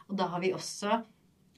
[0.09, 1.01] Og da har vi også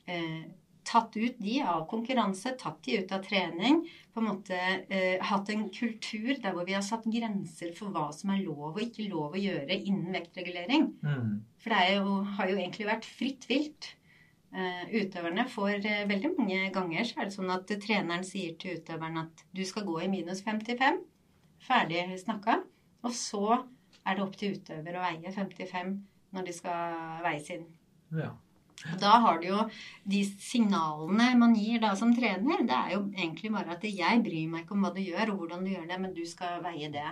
[0.10, 0.50] eh,
[0.90, 3.84] tatt ut de av konkurranse, tatt de ut av trening.
[4.14, 8.10] På en måte eh, hatt en kultur der hvor vi har satt grenser for hva
[8.16, 10.90] som er lov og ikke lov å gjøre innen vektregulering.
[11.06, 11.32] Mm.
[11.62, 13.94] For det jo, har jo egentlig vært fritt vilt.
[14.50, 18.80] Eh, utøverne får eh, veldig mange ganger så er det sånn at treneren sier til
[18.80, 21.04] utøveren at du skal gå i minus 55.
[21.68, 22.62] Ferdig snakka.
[23.06, 25.98] Og så er det opp til utøver å veie 55
[26.36, 27.68] når de skal veies inn.
[28.16, 28.32] Ja.
[29.00, 29.60] Da har du jo
[30.08, 32.64] de signalene man gir da som trener.
[32.66, 35.44] Det er jo egentlig bare at jeg bryr meg ikke om hva du gjør, og
[35.44, 37.10] hvordan du gjør det, men du skal veie det.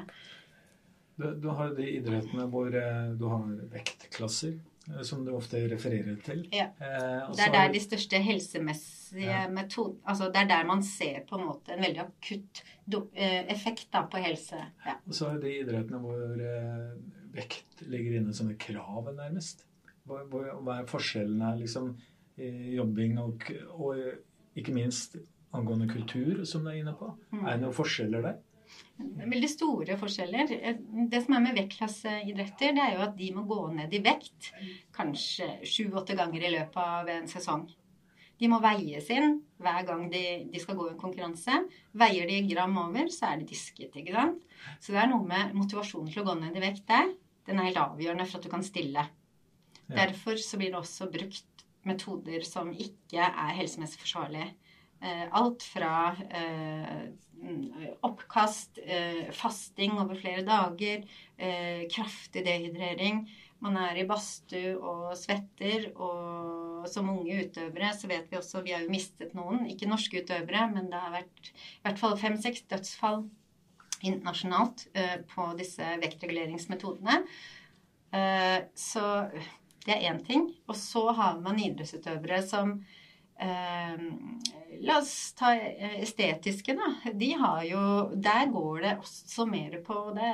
[1.17, 4.55] Du, du har de idrettene hvor eh, du har vektklasser,
[5.01, 6.45] som du ofte refererer til.
[6.53, 6.69] Ja.
[6.79, 9.45] Eh, det er der de største helsemessige ja.
[9.51, 12.63] metodene Altså det er der man ser på en måte en veldig akutt
[13.13, 14.59] eh, effekt da, på helse.
[14.85, 14.97] Ja.
[15.05, 16.91] Og så er det idrettene hvor eh,
[17.35, 19.65] vekt ligger inne som et krav, nærmest.
[20.07, 21.91] Hva er forskjellen her, liksom,
[22.37, 23.43] jobbing og,
[23.75, 23.97] og,
[24.57, 25.17] ikke minst
[25.53, 27.09] angående kultur, som du er inne på?
[27.33, 27.41] Mm.
[27.43, 28.39] Er det noen forskjeller der?
[28.97, 30.53] Veldig store forskjeller.
[31.11, 34.51] Det som er med vektklasseidretter, det er jo at de må gå ned i vekt
[34.95, 37.67] kanskje sju-åtte ganger i løpet av en sesong.
[38.37, 41.61] De må veies inn hver gang de, de, skal gå i en konkurranse.
[41.97, 43.95] Veier de gram over, så er de disket.
[43.97, 44.43] ikke sant?
[44.81, 47.09] Så det er noe med motivasjonen til å gå ned i vekt der.
[47.47, 49.07] Den er helt avgjørende for at du kan stille.
[49.87, 54.51] Derfor så blir det også brukt metoder som ikke er helsemessig forsvarlige.
[55.01, 57.09] Eh, alt fra eh,
[58.01, 61.03] oppkast, eh, fasting over flere dager,
[61.93, 63.19] kraftig dehydrering.
[63.61, 68.73] Man er i badstue og svetter, og som unge utøvere så vet vi også Vi
[68.73, 72.65] har jo mistet noen, ikke norske utøvere, men det har vært i hvert fall fem-seks
[72.73, 73.27] dødsfall
[74.01, 74.87] internasjonalt
[75.29, 77.21] på disse vektreguleringsmetodene.
[78.77, 79.05] Så
[79.85, 80.49] det er én ting.
[80.69, 82.79] Og så har man idrettsutøvere som
[83.37, 85.51] La oss ta
[86.01, 87.11] estetiske, da.
[87.13, 87.81] De har jo
[88.17, 90.31] Der går det også mer på det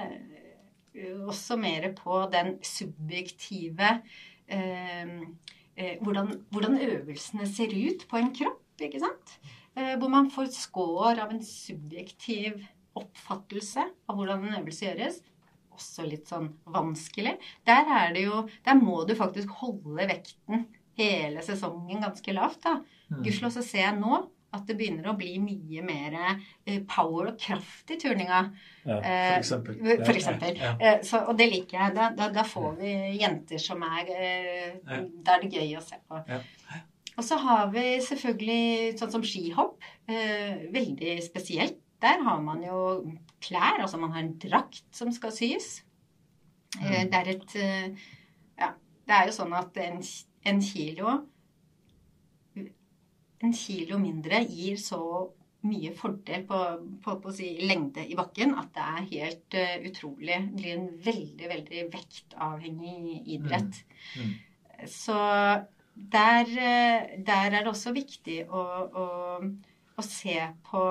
[1.27, 3.89] Også mer på den subjektive
[4.47, 5.11] eh,
[5.75, 9.33] eh, hvordan, hvordan, øvelsene ser ut på en kropp, ikke sant?
[9.75, 12.61] Eh, hvor man får score av en subjektiv
[12.93, 15.17] oppfattelse av hvordan en øvelse gjøres
[15.73, 17.39] også litt sånn vanskelig.
[17.65, 20.67] Der er jo Der må du faktisk holde vekten
[20.99, 22.77] hele sesongen ganske lavt, da.
[23.09, 23.21] Mm.
[23.25, 27.37] Gudskjelov så ser jeg nå at det begynner å bli mye mer eh, power og
[27.41, 28.41] kraft i turninga.
[28.83, 29.77] Ja, for eh, eksempel.
[30.03, 30.57] For eksempel.
[30.59, 30.73] Ja, ja.
[30.91, 31.95] Eh, så, og det liker jeg.
[31.97, 34.11] Da, da, da, får vi jenter som er
[34.83, 36.21] Da er det gøy å se på.
[37.13, 39.81] Og så har vi selvfølgelig sånn som skihopp.
[40.07, 41.79] Veldig spesielt.
[42.03, 42.79] Der har man jo
[43.43, 43.81] klær.
[43.81, 45.75] Altså man har en drakt som skal sys.
[46.79, 47.09] Mm.
[47.09, 47.57] Det er et
[48.57, 48.73] Ja,
[49.05, 50.01] det er jo sånn at en,
[50.49, 51.19] en kilo
[53.43, 54.99] En kilo mindre gir så
[55.67, 56.59] mye fordel på,
[57.03, 60.37] på, på si, lengde i bakken at det er helt uh, utrolig.
[60.47, 63.81] Det blir en veldig, veldig vektavhengig idrett.
[64.15, 64.29] Mm.
[64.29, 64.87] Mm.
[64.91, 65.17] Så
[66.15, 68.63] der, der, er det også viktig å,
[69.03, 69.05] å,
[69.97, 70.83] å se på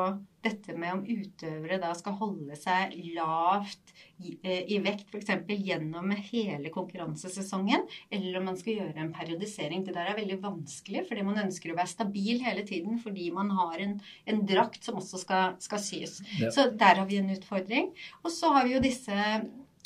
[0.42, 5.30] dette med om utøvere da skal holde seg lavt i, eh, i vekt f.eks.
[5.46, 9.84] gjennom hele konkurransesesongen, eller om man skal gjøre en periodisering.
[9.86, 13.50] Det der er veldig vanskelig, fordi man ønsker å være stabil hele tiden fordi man
[13.58, 16.20] har en, en drakt som også skal, skal sys.
[16.40, 16.50] Ja.
[16.54, 17.92] Så der har vi en utfordring.
[18.22, 19.18] Og så har vi jo disse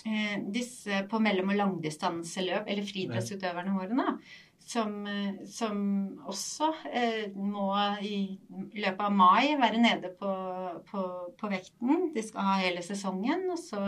[0.07, 4.17] eh, disse på mellom- og langdistanseløp, eller friidrettsutøverne våre, da,
[4.67, 5.79] som, eh, som
[6.27, 7.71] også eh, må
[8.03, 8.19] i
[8.75, 10.33] løpet av mai være nede på,
[10.89, 11.03] på,
[11.39, 12.09] på, vekten.
[12.15, 13.47] De skal ha hele sesongen.
[13.55, 13.85] Og så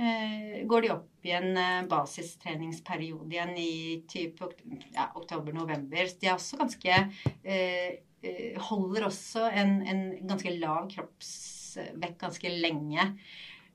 [0.00, 3.74] eh, går de opp i en eh, basistreningsperiode igjen i
[4.08, 4.48] type
[4.94, 6.16] ja, oktober-november.
[6.16, 13.10] De er også ganske eh, eh, Holder også en, en ganske lav kroppsvekt ganske lenge.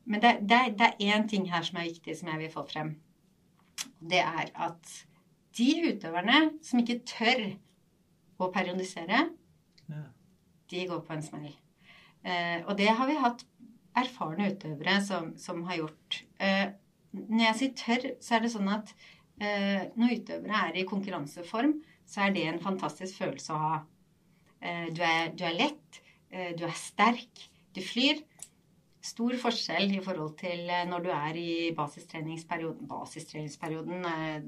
[0.10, 2.66] Men det, det, det er én ting her som er viktig, som jeg vil få
[2.70, 2.96] frem.
[4.02, 5.06] Det er at
[5.58, 7.44] de utøverne som ikke tør
[8.42, 9.30] å periodisere,
[9.90, 10.04] Ja.
[10.70, 11.54] de går på en smell.
[12.26, 13.46] Eh, og det har vi hatt
[13.96, 16.24] erfarne utøvere som, som har gjort.
[16.42, 16.72] Eh,
[17.14, 18.92] når jeg sier tørr, så er det sånn at
[19.40, 23.78] eh, når utøvere er i konkurranseform, så er det en fantastisk følelse å ha.
[24.62, 28.20] Eh, du, er, du er lett, eh, du er sterk, du flyr.
[29.06, 34.46] Stor forskjell i forhold til eh, når du er i basistreningsperioden Basistreningsperioden er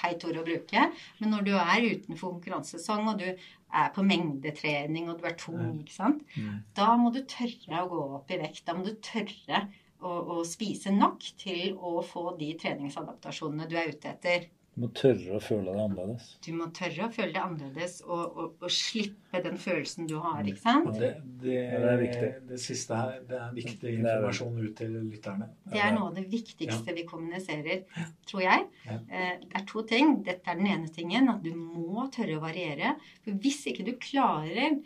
[0.00, 0.88] teit ord å bruke.
[1.20, 5.62] Men når du er utenfor konkurransesesong, og du er på mengdetrening, og du er tung,
[5.80, 6.26] ikke sant.
[6.36, 6.60] Mm.
[6.76, 8.66] Da må du tørre å gå opp i vekt.
[8.68, 9.64] Da må du tørre
[10.04, 14.46] å, å spise nok til å få de treningsadaptasjonene du er ute etter.
[14.74, 16.24] Du må tørre å føle det annerledes.
[16.42, 20.40] Du må tørre å føle det annerledes og, og, og slippe den følelsen du har,
[20.50, 20.88] ikke sant?
[20.98, 21.12] Det,
[21.44, 22.30] det, Ja, det er viktig.
[22.48, 25.46] det siste her det er viktig informasjon ut til lytterne.
[25.70, 27.84] Det er noe av det viktigste vi kommuniserer,
[28.26, 28.66] tror jeg.
[28.88, 28.98] Ja.
[29.06, 30.12] Eh, Det er to ting.
[30.26, 32.96] Dette er den ene tingen, at du må tørre å variere.
[33.22, 34.80] For hvis ikke du klarer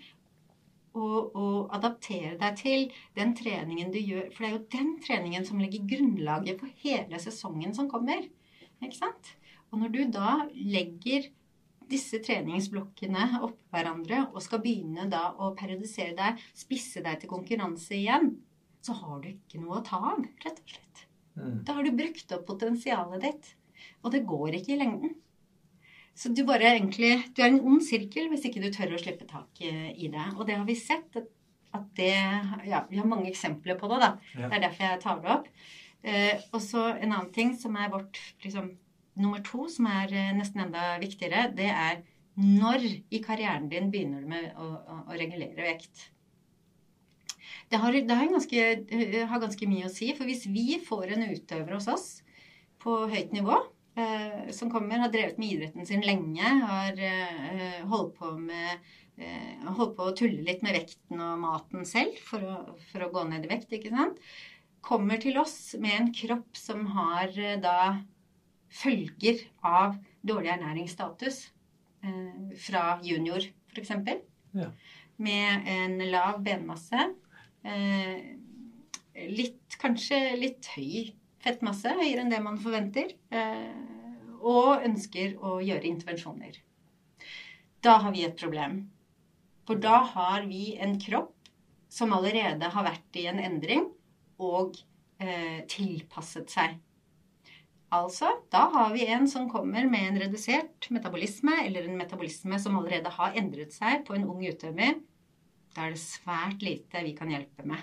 [0.93, 5.45] å, å adaptere deg til den treningen du gjør For det er jo den treningen
[5.49, 8.25] som legger grunnlaget for hele sesongen som kommer.
[8.85, 9.33] Ikke sant?
[9.73, 11.29] Og når du da legger
[11.89, 17.97] disse treningsblokkene oppå hverandre og skal begynne da å periodisere deg, spisse deg til konkurranse
[17.97, 18.35] igjen,
[18.85, 21.07] så har du ikke noe å ta av, rett og slett.
[21.39, 21.57] Mm.
[21.67, 23.51] Da har du brukt opp potensialet ditt.
[24.03, 25.17] Og det går ikke i lengden.
[26.19, 29.27] Så du bare egentlig Du er en ond sirkel hvis ikke du tør å slippe
[29.29, 30.27] tak i det.
[30.35, 31.19] Og det har vi sett.
[31.19, 31.29] At,
[31.95, 32.11] det
[32.67, 34.09] Ja, vi har mange eksempler på det, da.
[34.35, 35.49] Det er derfor jeg tar det opp.
[36.03, 38.71] Eh, og så en annen ting som er vårt liksom,
[39.23, 42.03] nummer to, som er eh, nesten enda viktigere, det er
[42.39, 46.09] når i karrieren din begynner du med å, å, å regulere vekt.
[47.69, 50.13] Det, har, det har, ganske, eh, har ganske mye å si.
[50.17, 52.07] For hvis vi får en utøver hos oss
[52.83, 53.59] på høyt nivå,
[53.99, 58.79] eh, som kommer, har drevet med idretten sin lenge, har eh, holdt på med
[59.19, 62.61] eh, holdt på å tulle litt med vekten og maten selv for å,
[62.93, 64.23] for å gå ned i vekt, ikke sant?
[64.85, 67.99] Kommer til oss med en kropp som har eh, da
[68.69, 71.41] følger av dårlig ernæringsstatus
[72.05, 73.95] eh, fra junior, f.eks.
[74.57, 74.71] Ja.
[75.19, 77.09] Med en lav benmasse.
[77.67, 78.35] Eh,
[79.29, 83.15] litt, kanskje litt høy fettmasse, høyere enn det man forventer.
[83.31, 83.97] Eh,
[84.39, 86.61] og ønsker å gjøre intervensjoner.
[87.83, 88.81] Da har vi et problem.
[89.67, 91.35] For da har vi en kropp
[91.93, 93.87] som allerede har vært i en endring
[94.39, 94.79] og
[95.21, 96.79] eh, tilpasset seg.
[97.95, 102.77] Altså, da har vi en som kommer med en redusert metabolisme, eller en metabolisme som
[102.77, 104.99] allerede har endret seg på en ung utøver.
[105.73, 107.81] Da er det svært lite vi kan hjelpe med.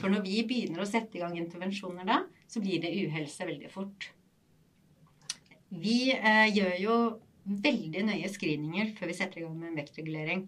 [0.00, 3.70] For når vi begynner å sette i gang intervensjoner da, så blir det uhelse veldig
[3.72, 4.08] fort.
[5.74, 6.98] Vi eh, gjør jo
[7.44, 10.46] veldig nøye screeninger før vi setter i gang med en vektregulering.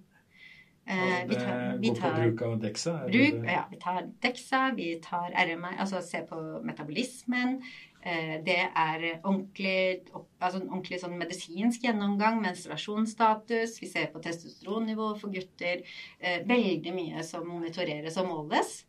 [0.87, 2.93] Eh, vi tar, vi går på tar, bruk av Dexa?
[3.11, 7.59] bruk, ja, vi tar DEXA, vi tar RMI, altså ser på metabolismen.
[8.07, 10.05] Eh, Det er ordentlig,
[10.39, 13.81] altså en ordentlig sånn medisinsk gjennomgang, menstruasjonsstatus.
[13.83, 15.83] Vi ser på testosteronnivå for gutter.
[16.21, 18.85] Eh, Veldig mye som monitoreres og måles.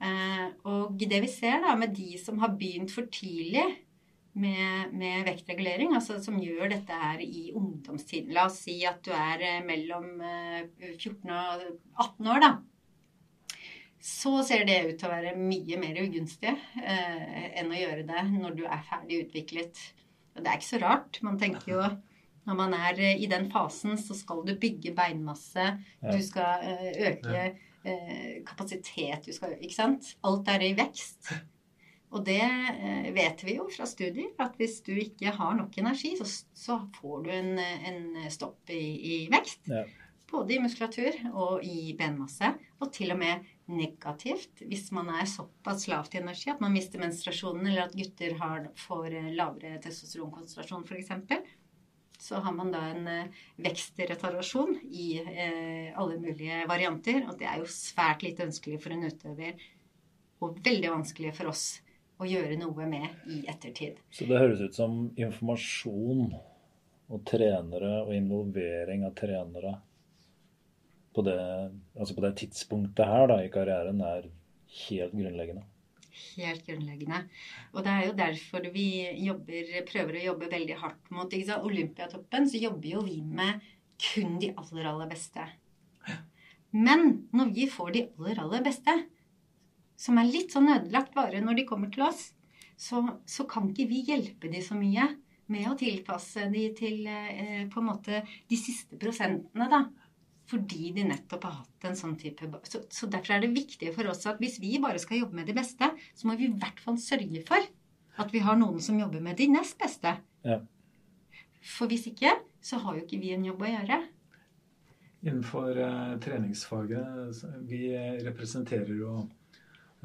[0.00, 3.66] Eh, Og det vi ser da med de som har begynt for tidlig
[4.32, 9.10] med, med vektregulering, altså som gjør dette her i ungdomstiden La oss si at du
[9.10, 10.62] er eh, mellom eh,
[10.96, 11.64] 14 og
[11.98, 12.52] 18 år, da
[14.00, 18.22] så ser det ut til å være mye mer ugunstig eh, enn å gjøre det
[18.32, 19.82] når du er ferdig utviklet.
[20.36, 21.18] Og det er ikke så rart.
[21.26, 21.82] Man tenker jo
[22.48, 25.66] når man er eh, i den fasen, så skal du bygge beinmasse,
[26.00, 26.10] Ja.
[26.14, 27.42] du skal eh, øke
[27.84, 30.14] eh, kapasitet, du skal Ikke sant?
[30.24, 31.32] Alt er i vekst.
[32.10, 32.42] Og det
[33.14, 36.24] vet vi jo fra studier, at hvis du ikke har nok energi, så,
[36.58, 38.00] så får du en, en
[38.34, 39.68] stopp i, i vekst.
[39.70, 39.84] Ja.
[40.30, 42.52] Både i muskulatur og i benmasse.
[42.80, 47.02] Og til og med negativt hvis man er såpass lavt i energi at man mister
[47.02, 51.12] menstruasjonen, eller at gutter har, får eh, lavere testosteronkonsentrasjon f.eks.
[52.20, 57.24] Så har man da en eh, vekstretardasjon i eh, alle mulige varianter.
[57.26, 59.68] Og det er jo svært lite ønskelig for en utøver,
[60.40, 61.64] og veldig vanskelig for oss
[62.20, 64.00] å gjøre noe med i ettertid.
[64.12, 66.34] Så det høres ut som informasjon
[67.10, 69.78] og trenere og involvering av trenere
[71.14, 71.40] på det,
[71.98, 74.28] altså på det tidspunktet her da, i karrieren er
[74.86, 75.64] helt grunnleggende.
[76.36, 77.22] Helt grunnleggende.
[77.74, 78.86] Og det er jo derfor vi
[79.24, 81.34] jobber, prøver å jobbe veldig hardt mot?
[81.60, 82.48] Olympiatoppen.
[82.48, 83.62] Så jobber jo vi med
[84.00, 85.46] kun de aller, aller beste.
[86.70, 88.94] Men når vi får de aller, aller beste,
[90.00, 92.30] som er litt sånn ødelagt bare når de kommer til oss,
[92.80, 95.10] så, så kan ikke vi hjelpe de så mye
[95.50, 99.82] med å tilpasse de til eh, på en måte de siste prosentene, da.
[100.50, 104.10] Fordi de nettopp har hatt en sånn type så, så derfor er det viktig for
[104.10, 106.80] oss at hvis vi bare skal jobbe med de beste, så må vi i hvert
[106.82, 107.68] fall sørge for
[108.20, 110.16] at vi har noen som jobber med de nest beste.
[110.44, 110.58] Ja.
[111.62, 112.32] For hvis ikke,
[112.64, 114.00] så har jo ikke vi en jobb å gjøre.
[115.20, 117.80] Innenfor eh, treningsfaget Vi
[118.24, 119.18] representerer jo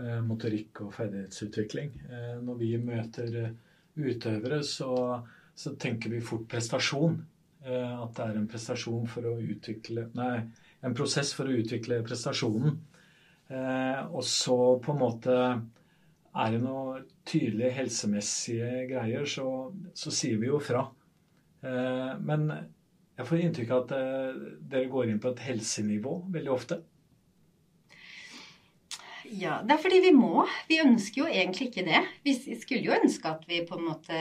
[0.01, 1.93] eh, motorikk og ferdighetsutvikling.
[2.09, 3.53] Eh, når vi møter eh,
[3.95, 4.91] utøvere, så,
[5.55, 7.21] så tenker vi fort prestasjon.
[7.65, 10.43] Eh, at det er en prestasjon for å utvikle Nei,
[10.85, 12.77] en prosess for å utvikle prestasjonen.
[13.49, 15.37] Eh, og så på en måte
[16.35, 19.47] er det noen tydelige helsemessige greier, så,
[19.97, 20.83] så sier vi jo fra.
[21.65, 22.51] Eh, men
[23.15, 23.95] jeg får inntrykk av at
[24.69, 26.81] dere går inn på et helsenivå veldig ofte.
[29.25, 30.43] Ja, det er fordi vi må.
[30.69, 32.03] Vi ønsker jo egentlig ikke det.
[32.27, 34.19] Vi skulle jo ønske at vi på en måte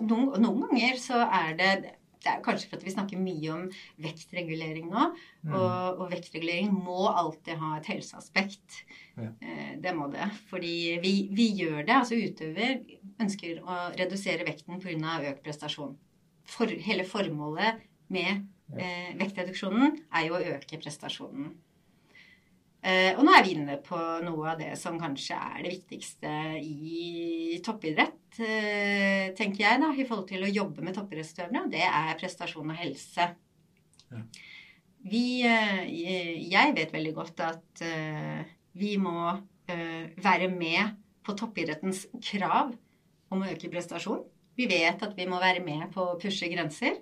[0.00, 1.72] Noen, noen ganger så er det
[2.20, 3.62] det er kanskje for at vi snakker mye om
[4.04, 5.06] vektregulering nå.
[5.46, 5.54] Mm.
[5.54, 8.82] Og, og, vektregulering må alltid ha et helseaspekt.
[9.16, 9.30] Ja.
[9.40, 10.28] Eh, det må det.
[10.50, 11.96] Fordi vi, vi, gjør det.
[11.96, 12.82] Altså utøver
[13.24, 15.16] ønsker å redusere vekten pga.
[15.32, 15.96] økt prestasjon.
[16.50, 17.80] For, hele formålet
[18.12, 18.44] med
[18.76, 21.54] eh, vektreduksjonen er jo å øke prestasjonen.
[22.80, 26.30] Eh, og nå er vi inne på noe av det som kanskje er det viktigste
[26.64, 31.66] i toppidrett, eh, tenker jeg, da, i forhold til å jobbe med toppidrettsutøvere.
[31.74, 33.28] Det er prestasjon og helse.
[34.08, 34.22] Ja.
[35.10, 35.84] Vi, eh,
[36.48, 37.84] jeg vet veldig godt at
[38.76, 39.32] vi må
[39.70, 42.72] være med på toppidrettens krav
[43.30, 44.24] om å øke prestasjon.
[44.56, 46.98] Vi vet at vi må være med på å pushe grenser.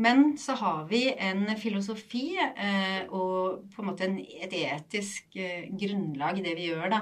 [0.00, 5.66] Men så har vi en filosofi eh, og på en måte en, et etisk eh,
[5.76, 7.00] grunnlag i det vi gjør, da.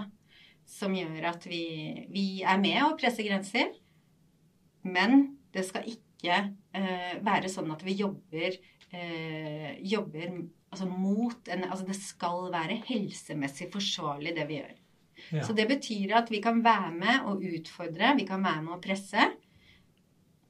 [0.68, 1.62] Som gjør at vi,
[2.12, 3.70] vi, er med å presse grenser.
[4.88, 6.40] Men det skal ikke
[6.76, 8.58] eh, være sånn at vi jobber,
[8.90, 14.76] eh, jobber altså mot en Altså det skal være helsemessig forsvarlig, det vi gjør.
[15.38, 15.42] Ja.
[15.46, 18.82] Så det betyr at vi kan være med og utfordre, vi kan være med og
[18.82, 19.30] presse.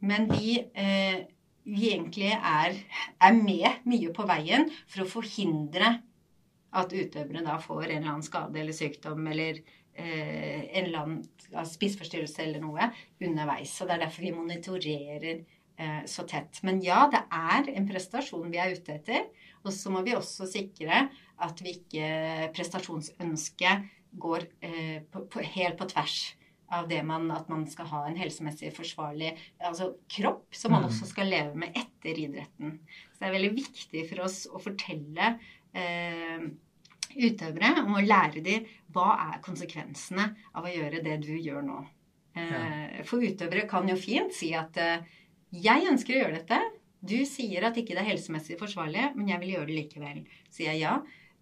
[0.01, 1.27] Men vi eh,
[1.69, 2.77] vi egentlig er,
[3.21, 5.99] er, med mye på veien for å forhindre
[6.79, 9.61] at utøvere da får en eller annen skade eller sykdom eller
[9.95, 12.91] eh, en eller annen spiseforstyrrelse eller noe
[13.25, 13.77] underveis.
[13.81, 16.61] Og det er derfor vi monitorerer eh, så tett.
[16.67, 19.29] Men ja, det er en prestasjon vi er ute etter.
[19.65, 21.07] Og så må vi også sikre
[21.45, 23.89] at vi ikke prestasjonsønsket
[24.19, 26.21] går eh, på, på, helt på tvers
[26.71, 29.31] av det man, at man skal ha en helsemessig forsvarlig
[29.65, 30.89] altså kropp, som man Mm.
[30.91, 32.79] også skal leve med etter idretten.
[33.13, 35.39] Så det er veldig viktig for oss å fortelle
[35.75, 36.45] eh,
[37.17, 41.79] utøvere om å lære dem hva er konsekvensene av å gjøre det du gjør nå.
[42.37, 45.01] Eh, For utøvere kan jo fint si at eh,
[45.53, 46.61] jeg ønsker å gjøre dette.
[47.01, 50.23] Du sier at ikke det er helsemessig forsvarlig, men jeg vil gjøre det likevel.
[50.51, 50.99] Sier jeg ja,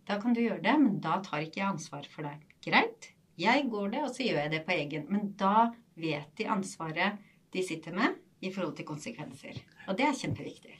[0.06, 2.42] da kan du gjøre det, men da tar ikke jeg ansvar for deg.
[2.62, 5.06] Greit, jeg går det, og så gjør jeg det på egen.
[5.12, 7.18] Men da vet de ansvaret
[7.52, 9.62] de sitter med i forhold til konsekvenser.
[9.88, 10.74] Og det er kjempeviktig.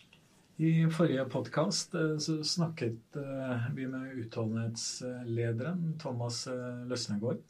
[0.57, 1.93] I forrige podkast
[2.49, 7.43] snakket eh, vi med utholdenhetslederen Thomas eh, Løsnegård.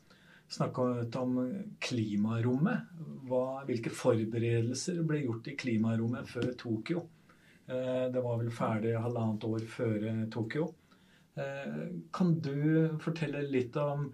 [0.51, 1.39] Snakket om
[1.83, 2.91] klimarommet.
[3.27, 7.05] Hva, hvilke forberedelser ble gjort i klimarommet før Tokyo?
[7.67, 10.69] Eh, Det var vel ferdig halvannet år før eh, Tokyo.
[11.39, 11.81] Eh,
[12.15, 14.11] Kan du fortelle litt om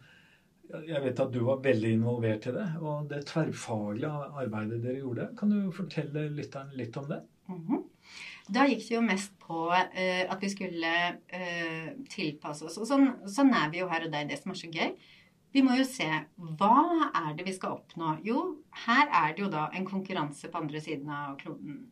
[0.72, 4.10] Jeg vet at du var veldig involvert i det, og det tverrfaglige
[4.42, 5.30] arbeidet dere gjorde.
[5.38, 7.22] Kan du fortelle lytteren litt om det?
[7.52, 7.88] Mhm.
[8.52, 12.78] Da gikk det jo mest på uh, at vi skulle uh, tilpasse oss.
[12.80, 14.94] Og sånn, sånn er vi jo her, og det er det som er så gøy.
[15.52, 16.08] Vi må jo se
[16.58, 16.76] hva
[17.12, 18.16] er det vi skal oppnå.
[18.24, 18.38] Jo,
[18.86, 21.82] her er det jo da en konkurranse på andre siden av kloden.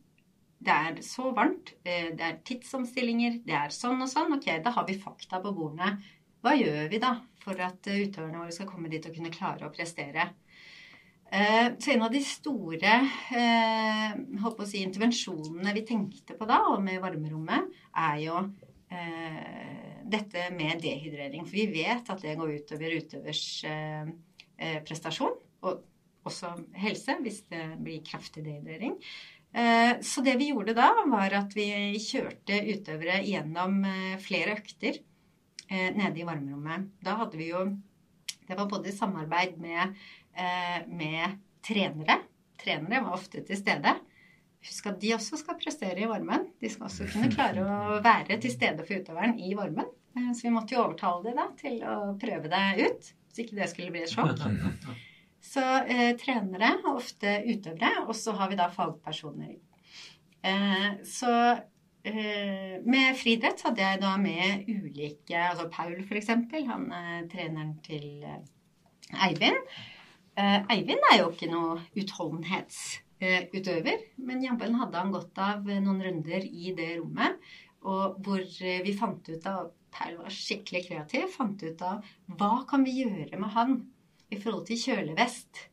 [0.61, 4.33] Det er så varmt, eh, det er tidsomstillinger, det er sånn og sånn.
[4.35, 5.95] Ok, da har vi fakta på bordene.
[6.41, 9.67] Hva gjør vi da for at eh, utøverne våre skal komme dit og kunne klare
[9.67, 10.31] å prestere?
[11.31, 12.95] Eh, Så en av de store
[13.37, 14.15] eh,
[14.65, 18.43] si, intervensjonene vi tenkte på da, og med varmerommet, er jo
[20.11, 21.45] dette med dehydrering.
[21.47, 23.43] For vi vet at det går utover utøvers
[24.83, 25.85] prestasjon, og
[26.27, 28.97] også helse, hvis det blir kraftig dehydrering.
[29.55, 31.69] Eh, Så det vi gjorde da, var at vi
[32.03, 33.79] kjørte utøvere gjennom
[34.19, 34.99] flere økter
[35.71, 36.89] nede i varmerommet.
[37.03, 37.65] Da hadde vi jo
[38.47, 39.93] Det var både i samarbeid med,
[40.35, 42.17] eh, med trenere.
[42.59, 43.93] Trenere var ofte til stede.
[44.61, 46.49] husk at de også skal prestere i varmen.
[46.61, 49.87] De skal også kunne klare å være til stede for utøveren i varmen.
[50.17, 53.57] Eh, så vi måtte jo overtale dem da til å prøve det ut, så ikke
[53.61, 54.43] det skulle bli et sjokk.
[55.41, 59.55] Så eh, trenere, og ofte utøvere, og så har vi da fagpersoner.
[60.45, 61.63] Eh, så eh,
[62.03, 66.29] med friidrett hadde jeg da med ulike Altså Paul, f.eks.
[66.67, 68.41] Han er treneren til eh,
[69.27, 69.59] Eivind.
[70.39, 76.41] Eh, Eivind er jo ikke noe utholdenhetsutøver, men jammen hadde han godt av noen runder
[76.47, 77.31] i det rommet,
[77.85, 82.03] og hvor eh, vi fant ut av Paul var skikkelig kreativ, fant ut av
[82.39, 83.71] hva kan vi gjøre med han
[84.31, 85.70] i forhold til kjølevest.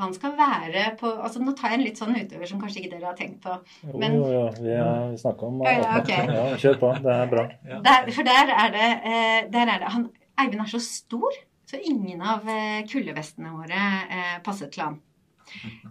[0.00, 2.96] Han skal være på altså Nå tar jeg en litt sånn utøver som kanskje ikke
[2.96, 3.54] dere har tenkt på.
[3.86, 6.12] Jo, Men- jo, jo, vi har snakka om Ja, ja, ok.
[6.38, 6.92] ja, Kjør på.
[7.04, 7.44] Det er bra.
[7.70, 7.80] Ja.
[7.88, 10.08] Der, for der er det, eh, der er det han,
[10.42, 11.36] Eivind er så stor,
[11.70, 15.00] så ingen av eh, kuldevestene våre eh, passet til han.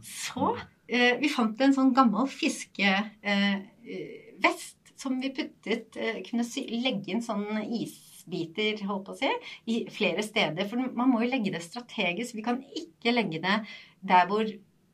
[0.03, 0.55] Så
[0.93, 3.21] vi fant en sånn gammel fiskevest
[4.43, 5.95] vest som vi puttet
[6.27, 6.43] Kunne
[6.83, 9.29] legge inn sånn isbiter, holdt på å si,
[9.71, 10.67] i flere steder.
[10.69, 12.35] For man må jo legge det strategisk.
[12.35, 13.57] Vi kan ikke legge det
[14.07, 14.47] der hvor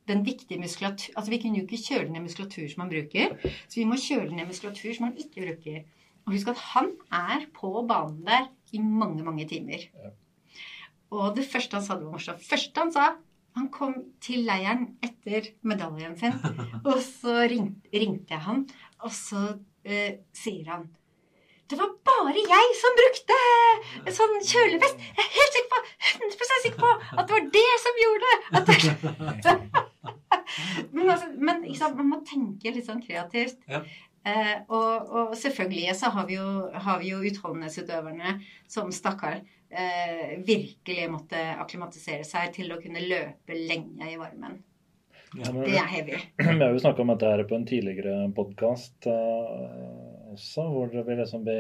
[0.09, 3.35] den viktige muskulatur Altså vi kan jo ikke kjøle ned muskulatur som man bruker.
[3.67, 5.83] Så vi må kjøle ned muskulatur som man ikke bruker.
[6.25, 9.89] Og husk at han er på banen der i mange, mange timer.
[11.09, 12.45] Og det første han sa, det var morsomt.
[12.45, 13.09] første han sa
[13.57, 16.35] Han kom til leiren etter medaljen sin,
[16.89, 18.61] og så ring, ringte jeg han,
[19.01, 19.41] og så
[19.83, 20.85] eh, sier han
[21.69, 23.37] det var bare jeg som brukte
[24.01, 25.03] en sånn kjølevest.
[25.19, 25.81] Jeg er helt sikker på,
[26.25, 28.37] 100 sikker på at det var det som gjorde det.
[28.57, 29.89] At det
[30.95, 33.59] men altså, men sant, man må tenke litt sånn kreativt.
[33.69, 33.83] Ja.
[34.27, 38.33] Eh, og, og selvfølgelig så har vi jo, har vi jo utholdenhetsutøverne
[38.69, 39.39] som stakkar
[39.69, 44.59] eh, virkelig måtte akklimatisere seg til å kunne løpe lenge i varmen.
[45.37, 46.17] Ja, men- Det er heavy.
[46.41, 49.05] Vi har jo snakka om dette her på en tidligere podkast
[50.33, 51.55] også, hvor vi liksom vi,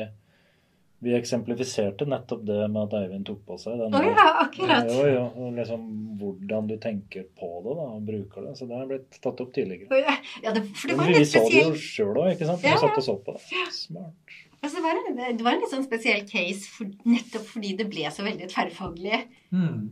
[1.05, 4.89] vi eksemplifiserte nettopp det med at Eivind tok på seg den Oh, ja, akkurat.
[4.89, 5.85] Jo, jo, og liksom
[6.19, 8.57] hvordan du tenker på det da, og bruker det.
[8.59, 10.03] Så det har blitt tatt opp tidligere.
[10.43, 12.67] Ja, det, for det var vi litt så det jo sjøl òg, ikke sant?
[12.67, 12.83] Ja, Vi ja.
[12.83, 13.65] satt og så på det.
[13.77, 14.37] Smart.
[14.59, 17.89] altså, det, var en, det var en litt sånn spesiell case for, nettopp fordi det
[17.91, 19.23] ble så veldig tverrfaglig.
[19.55, 19.83] Mm.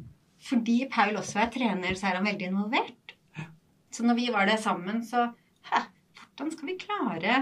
[0.47, 3.15] Fordi Paul også er trener, så er han veldig involvert.
[3.95, 5.29] Så når vi var der sammen, så
[5.67, 5.81] Hæ,
[6.37, 7.37] hvordan skal vi klare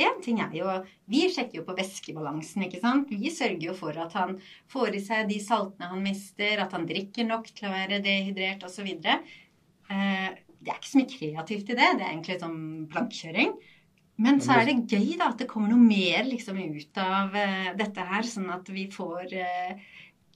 [0.00, 0.68] En ting er jo
[1.10, 3.10] Vi sjekker jo på væskebalansen, ikke sant.
[3.10, 4.38] Vi sørger jo for at han
[4.72, 8.64] får i seg de saltene han mister, at han drikker nok til å være dehydrert
[8.64, 8.88] osv.
[8.88, 10.30] Eh,
[10.62, 11.90] det er ikke så mye kreativt i det.
[11.98, 12.62] Det er egentlig sånn
[12.92, 13.54] plankkjøring.
[14.22, 17.72] Men så er det gøy da at det kommer noe mer liksom ut av eh,
[17.78, 19.86] dette her, sånn at vi får eh,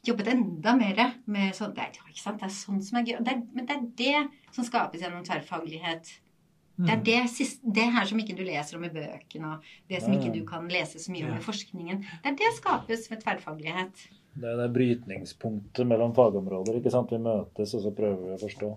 [0.06, 2.40] jobbet enda mer med sånn det er, ikke sant?
[2.40, 3.18] det er sånn som er gøy.
[3.20, 6.14] Det er, men det er det som skapes gjennom tverrfaglighet.
[6.76, 10.02] Det er det, siste, det her som ikke du leser om i bøkene, og det
[10.04, 12.02] som ikke du kan lese så mye om i forskningen.
[12.22, 14.02] Det er det skapes ved tverrfaglighet.
[14.36, 16.76] Det er det brytningspunktet mellom fagområder.
[16.76, 17.08] ikke sant?
[17.14, 18.74] Vi møtes, og så prøver vi å forstå.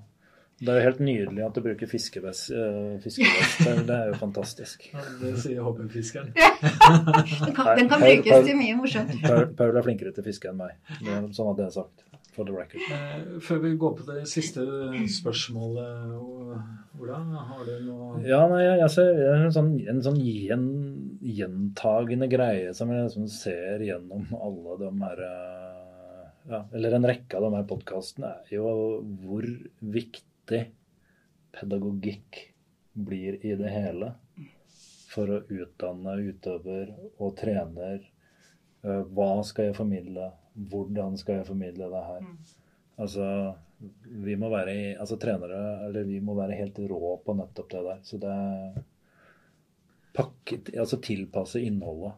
[0.60, 2.50] Det er jo helt nydelig at du bruker fiskevest.
[2.52, 3.60] eh, fiskevest.
[3.64, 4.90] Det, det er jo fantastisk.
[4.94, 6.34] Ja, Det sier hobbyfiskeren.
[6.36, 9.14] Den kan, den kan Paul- brukes til mye morsomt.
[9.24, 10.76] Paul, Paul er flinkere til fiske enn meg.
[11.00, 12.04] Det er, sånn at jeg sagt.
[12.40, 12.80] For the record.
[12.88, 14.64] Eh, Før vi går på det siste
[15.12, 16.14] spørsmålet,
[16.96, 17.18] Ola,
[17.50, 18.62] har du noe Ja, nei,
[18.94, 20.64] ser en sånn, en sånn gjen,
[21.20, 26.24] gjentagende greie som jeg liksom ser gjennom alle de her eh,
[26.54, 28.72] ja, Eller en rekke av de her podkastene, er jo
[29.20, 29.52] hvor
[30.00, 30.64] viktig
[31.60, 32.44] pedagogikk
[32.96, 34.14] blir i det hele
[35.12, 38.00] for å utdanne utøver og trener.
[38.86, 40.32] Eh, Hva skal jeg formidle?
[40.54, 42.26] Hvordan skal jeg formidle det her?
[43.00, 43.26] Altså,
[44.26, 47.84] vi må være i, altså trenere, eller vi må være helt rå på nettopp det
[47.86, 48.00] der.
[48.04, 48.82] Så det er
[50.14, 52.12] pakket, altså tilpasse innholdet.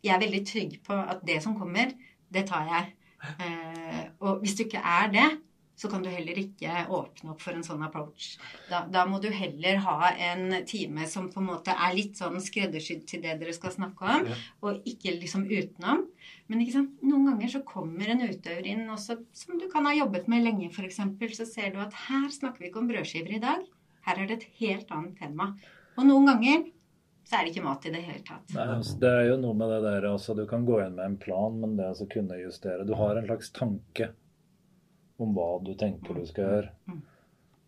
[0.04, 1.92] jeg er veldig trygg på at det som kommer,
[2.32, 2.92] det tar jeg.
[3.22, 5.26] Eh, og hvis du ikke er det,
[5.82, 8.36] så kan du heller ikke åpne opp for en sånn approach.
[8.70, 12.38] Da, da, må du heller ha en time som på en måte er litt sånn
[12.42, 14.38] skreddersydd til det dere skal snakke om, ja.
[14.62, 16.04] og ikke liksom utenom.
[16.46, 16.62] Men
[17.02, 20.70] noen ganger så kommer en utøver inn også, som du kan ha jobbet med lenge,
[20.70, 21.02] f.eks.
[21.34, 23.66] Så ser du at her snakker vi ikke om brødskiver i dag.
[24.06, 25.50] Her er det et helt annet tema.
[25.98, 26.62] Og noen ganger
[27.26, 28.54] så er det ikke mat i det hele tatt.
[28.54, 31.06] Nei, altså, det er jo noe med det der altså, Du kan gå inn med
[31.06, 34.12] en plan, men det å kunne justere Du har en slags tanke
[35.22, 36.72] om hva du tenker du skal gjøre.
[36.90, 37.02] Mm.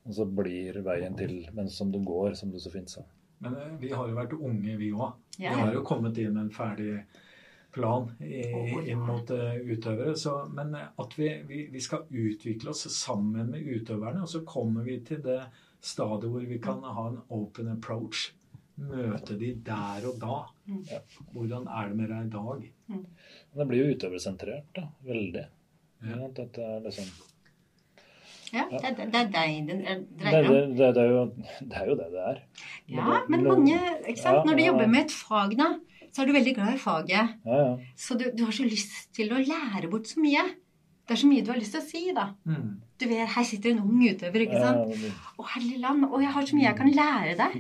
[0.05, 3.05] Og så blir veien til mens som du går, som du så fint sa.
[3.45, 5.15] Men eh, vi har jo vært unge, vi òg.
[5.39, 6.99] Vi har jo kommet inn med en ferdig
[7.75, 8.45] plan i,
[8.87, 10.15] inn mot uh, utøvere.
[10.19, 14.45] Så, men eh, at vi, vi, vi, skal utvikle oss sammen med utøverne, og så
[14.47, 15.41] kommer vi til det
[15.85, 18.31] stadiet hvor vi kan ha en open approach.
[18.75, 20.39] Møte de der og da.
[20.67, 20.81] Mm.
[21.35, 22.65] Hvordan er det med deg i dag?
[22.91, 23.05] Mm.
[23.55, 24.89] Det blir jo utøversentrert, da.
[25.07, 25.45] Veldig.
[26.05, 26.27] Ja.
[26.37, 27.13] Dette er liksom
[28.55, 30.55] ja, det, det, det er deg det dreier om.
[30.71, 31.25] Det, er jo,
[31.71, 32.39] det er jo det det er.
[32.95, 34.47] Ja, men mange ikke sant?
[34.47, 35.73] Når du jobber med et fag, da,
[36.15, 37.11] så er du veldig glad i faget.
[37.45, 37.71] Ja, ja.
[37.99, 40.45] Så du, du, har så lyst til å lære bort så mye.
[41.05, 42.29] Det er så mye du har lyst til å si, da.
[42.49, 42.69] Mm.
[43.01, 44.95] Du vet, Her sitter en ung utøver, ikke sant.
[44.95, 46.07] Ja, Å, herlig land.
[46.07, 47.57] Å, jeg har så mye jeg kan lære deg.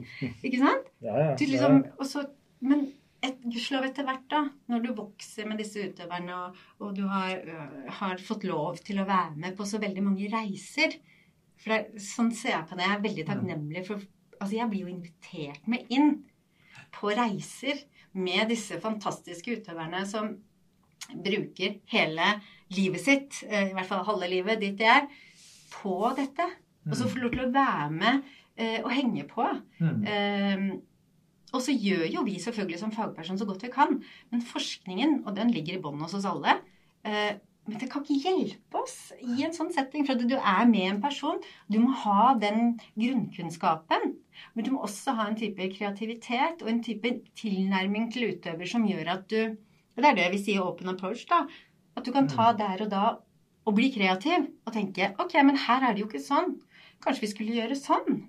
[0.46, 0.92] Ikke sant?
[1.04, 1.32] Ja, ja.
[1.34, 2.22] Du liksom, og så,
[2.64, 2.86] men
[3.24, 7.34] et, gudskjelov etter hvert, da, når du vokser med disse utøverne, og, og du har,
[7.40, 10.98] øh, har, fått lov til å være med på så veldig mange reiser
[11.60, 12.84] For det, sånn ser jeg på det.
[12.84, 16.08] Jeg er veldig takknemlig for Altså, jeg blir jo invitert med inn
[16.92, 17.78] på reiser
[18.18, 20.32] med disse fantastiske utøverne som
[21.14, 22.26] bruker hele
[22.74, 25.06] livet sitt, i hvert fall halve livet, dit de er,
[25.70, 26.48] på dette.
[26.88, 29.46] Og så får du lov til å være med eh, og henge på.
[29.80, 30.02] Mm.
[30.04, 30.66] Eh,
[31.54, 34.00] og så gjør jo vi selvfølgelig som fagperson så godt vi kan.
[34.32, 36.58] Men forskningen, og den ligger i bånn hos oss alle,
[37.06, 40.04] eh, men det kan ikke hjelpe oss i en sånn setting.
[40.04, 41.38] For du er med en person.
[41.72, 44.18] Du må ha den grunnkunnskapen.
[44.52, 48.84] Men du må også ha en type kreativitet og en type tilnærming til utøver som
[48.88, 49.54] gjør at du
[49.94, 51.22] og Det er det vi sier open approach.
[51.30, 51.46] da,
[51.96, 52.58] At du kan ta mm.
[52.58, 53.04] der og da
[53.64, 56.56] og bli kreativ og tenke OK, men her er det jo ikke sånn.
[57.00, 58.24] Kanskje vi skulle gjøre sånn.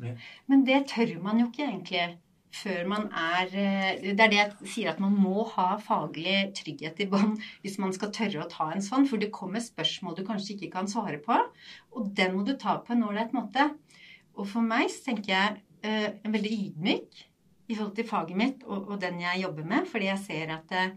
[0.00, 0.14] Ja.
[0.48, 2.16] Men det tør man jo ikke egentlig
[2.50, 6.98] før man er eh, Det er det jeg sier at man må ha faglig trygghet
[7.02, 9.06] i bånd hvis man skal tørre å ta en sånn.
[9.08, 11.36] For det kommer spørsmål du kanskje ikke kan svare på.
[11.94, 13.70] Og den må du ta på en ålreit måte.
[14.36, 17.20] Og for meg så tenker jeg en veldig ydmyk
[17.70, 19.86] i forhold til faget mitt og, og, den jeg jobber med.
[19.88, 20.90] Fordi jeg ser at uh,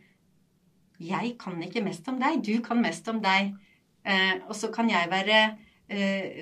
[0.99, 2.41] jeg kan ikke mest om deg.
[2.43, 3.53] Du kan mest om deg.
[4.49, 5.37] Og så kan jeg være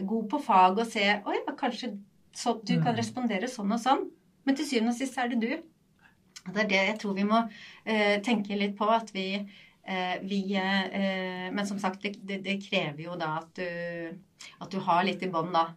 [0.09, 1.91] god på fag og se Oi, kanskje
[2.33, 2.97] så, du kan mm.
[2.97, 4.07] respondere sånn og sånn.
[4.45, 5.51] Men til syvende og sist er det du.
[6.41, 8.87] Det er det jeg tror vi må uh, tenke litt på.
[8.89, 14.17] At vi, uh, vi uh, Men som sagt, det, det, krever jo da at du,
[14.61, 15.69] at du har litt i bånn, da.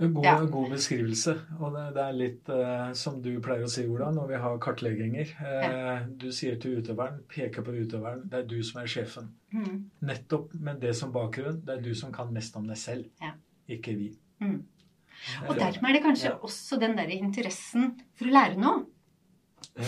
[0.00, 0.38] God, ja.
[0.40, 1.34] god, beskrivelse.
[1.58, 2.50] Og det, det er litt
[2.96, 5.34] som du pleier å si, Ola, når vi har kartlegginger.
[5.44, 5.98] Ja.
[6.08, 9.28] Du sier til utøveren, peker på utøveren, det er du som er sjefen.
[9.52, 9.90] Mm.
[10.08, 11.60] Nettopp med det som bakgrunn.
[11.68, 13.34] Det er du som kan mest om deg selv, ja.
[13.76, 14.08] ikke vi.
[14.40, 14.62] Mm.
[15.48, 18.86] Og dermed er det kanskje også den der interessen for å lære noe.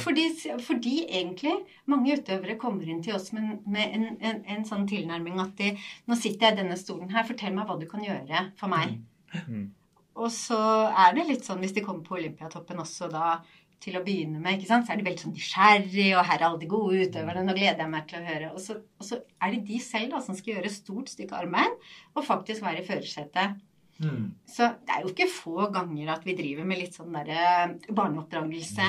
[0.03, 0.25] Fordi,
[0.63, 1.53] fordi, egentlig
[1.91, 5.73] mange utøvere kommer inn til oss med, med en, en, en, sånn tilnærming at de
[6.09, 9.01] Nå sitter jeg i denne stolen her, fortell meg hva du kan gjøre for meg.
[9.49, 9.67] Mm.
[10.23, 13.41] Og så er det litt sånn hvis de kommer på Olympiatoppen også da
[13.83, 14.87] til å begynne med, ikke sant?
[14.87, 17.83] så er de veldig sånn nysgjerrig, og her er alle de gode utøverne, nå gleder
[17.83, 18.51] jeg meg til å høre.
[18.55, 21.41] Og så, og så er det de selv da, som skal gjøre et stort stykke
[21.41, 23.59] arbeid og faktisk være i førersetet.
[24.03, 24.33] Mm.
[24.49, 28.89] Så det er jo ikke få ganger at vi driver med litt sånn derre barneoppdragelse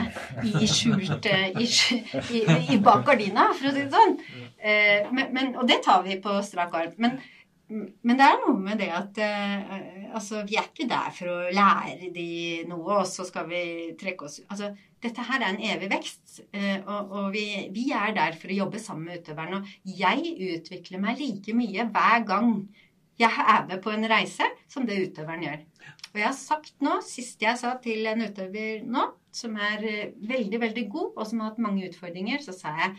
[0.49, 2.41] i skjult i, i,
[2.74, 4.18] i, bak gardina, for å si det sånn.
[4.57, 6.95] Eh, men, men, og det tar vi på strak arm.
[7.03, 7.20] Men,
[7.70, 9.22] men, det er noe med det at
[10.14, 12.28] altså, vi er ikke der for å lære de
[12.70, 13.64] noe, og så skal vi
[13.99, 16.39] trekke oss Altså, dette her er en evig vekst,
[16.86, 17.45] og, og vi,
[17.76, 19.61] vi, er der for å jobbe sammen med utøverne.
[19.61, 22.53] Og jeg utvikler meg like mye hver gang
[23.20, 25.59] jeg er med på en reise som det utøveren gjør.
[26.14, 30.16] Og jeg har sagt nå, sist jeg sa til en utøver nå, som er eh,
[30.30, 32.93] veldig, veldig god, og som har hatt mange utfordringer, så sa jeg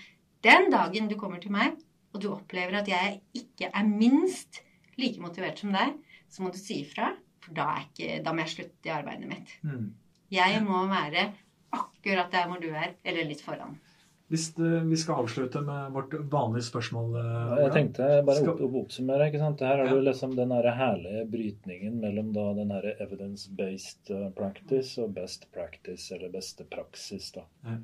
[0.45, 1.79] den dagen du kommer til meg,
[2.15, 4.63] og du opplever at jeg ikke er minst
[5.01, 5.95] like motivert som deg,
[6.31, 7.13] så må du si ifra,
[7.45, 9.55] for da, ikke, da, må jeg slutte i arbeidet mitt.
[9.67, 9.89] Mm.
[10.35, 11.29] Jeg må være
[11.75, 13.77] akkurat der hvor du er, eller litt foran.
[14.35, 18.63] Hvis det, vi skal avslutte med vårt vanlige spørsmål ja, Jeg tenkte bare skal...
[18.67, 19.29] å oppsummere.
[19.31, 19.63] ikke sant?
[19.63, 19.95] Her har ja.
[19.95, 26.09] du liksom den herlige brytningen mellom da den her evidence-based uh, practice og best practice,
[26.17, 27.31] eller beste praksis.
[27.37, 27.47] da.
[27.63, 27.79] Ja.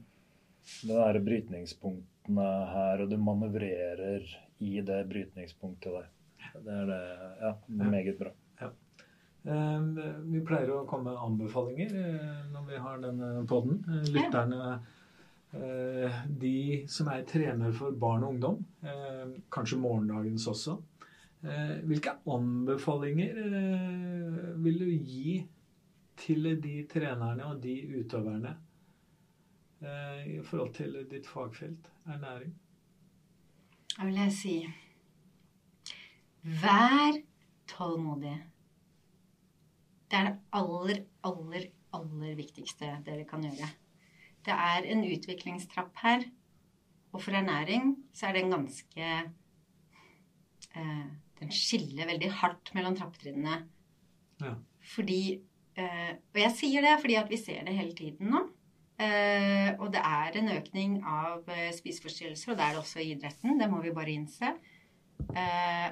[0.82, 4.26] Den her brytningspunktene her, og du manøvrerer
[4.58, 6.12] i det brytningspunktet der.
[6.66, 7.02] Det er det,
[7.40, 8.34] ja, meget bra.
[9.48, 9.80] Eh,
[10.32, 13.80] Vi pleier å komme med anbefalinger eh, når vi har denne podden.
[13.88, 14.98] Eh, Lytterne, eh,
[15.50, 20.76] de som er trener for barn og ungdom, eh, kanskje morgendagens også.
[21.42, 25.38] Eh, Hvilke anbefalinger eh, vil du gi
[26.20, 28.52] til de trenerne og de utøverne
[29.80, 32.52] eh, i forhold til ditt fagfelt, ernæring?
[33.96, 34.54] Da vil jeg si
[36.60, 37.16] Vær
[37.68, 38.36] tålmodig.
[40.10, 43.68] Det er det aller, aller, aller viktigste dere kan gjøre.
[44.46, 46.24] Det er en utviklingstrapp her.
[47.12, 49.06] Og for ernæring så er den ganske
[50.76, 51.08] eh,
[51.40, 53.62] Den skiller veldig hardt mellom trappetrinnene.
[54.40, 54.54] Ja.
[54.94, 55.40] Fordi
[55.76, 58.44] eh, Og jeg sier det fordi at vi ser det hele tiden nå.
[59.00, 63.12] Eh, og det er en økning av eh, spiseforstyrrelser, og det er det også i
[63.14, 63.56] idretten.
[63.56, 64.52] Det må vi bare innse.
[65.32, 65.88] Eh,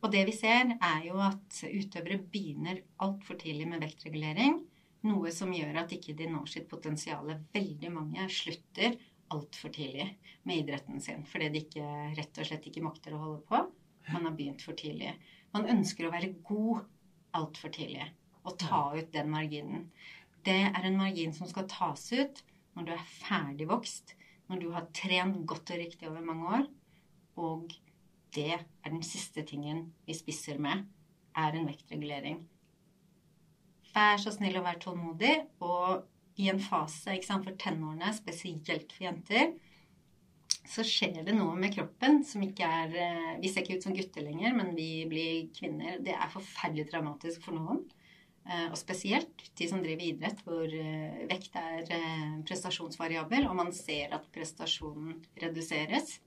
[0.00, 4.62] og det vi ser, er jo at utøvere begynner altfor tidlig med vektregulering.
[5.06, 7.30] Noe som gjør at ikke de når sitt potensial.
[7.54, 8.96] Veldig mange slutter
[9.34, 10.08] altfor tidlig
[10.48, 13.60] med idretten sin fordi de ikke, rett og slett ikke makter å holde på.
[14.08, 15.12] Man har begynt for tidlig.
[15.54, 16.86] Man ønsker å være god
[17.38, 18.06] altfor tidlig
[18.48, 19.88] og ta ut den marginen.
[20.44, 22.42] Det er en margin som skal tas ut
[22.76, 24.14] når du er ferdigvokst,
[24.48, 26.68] når du har trent godt og riktig over mange år,
[27.38, 27.74] og
[28.34, 30.86] det er den siste tingen vi spisser med,
[31.36, 32.40] er en vektregulering.
[33.94, 35.34] Vær så snill å være tålmodig,
[35.64, 36.04] og
[36.38, 39.54] i en fase for tenårene, spesielt for jenter,
[40.68, 43.94] så skjer det noe med kroppen som ikke er eh, Vi ser ikke ut som
[43.96, 45.96] gutter lenger, men vi blir kvinner.
[46.04, 47.80] Det er forferdelig dramatisk for noen.
[48.44, 51.88] Eh, Og spesielt de som driver idrett, hvor eh, vekt er
[52.48, 56.18] prestasjonsvariabel, og man ser at prestasjonen reduseres.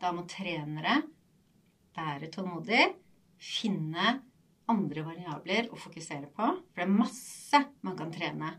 [0.00, 1.00] Da må trenere
[1.96, 2.90] være tålmodige,
[3.40, 4.18] finne
[4.70, 6.46] andre variabler å fokusere på.
[6.72, 8.54] For det er masse man kan trene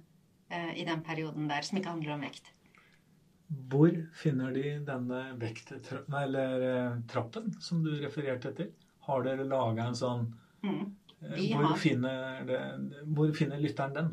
[0.49, 2.51] eh, i den perioden der som ikke handler om vekt.
[3.69, 8.71] Hvor finner de denne vekttrappen, eller eh, trappen, som du refererte til?
[9.05, 10.27] Har dere laga en sånn
[10.65, 10.95] Mm.
[11.21, 11.75] eh, hvor, har.
[11.77, 12.59] finner det,
[13.13, 14.07] hvor finner lytteren den?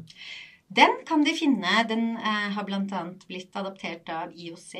[0.68, 1.78] Den kan de finne.
[1.88, 3.00] Den eh, har bl.a.
[3.28, 4.74] blitt adaptert av IOC.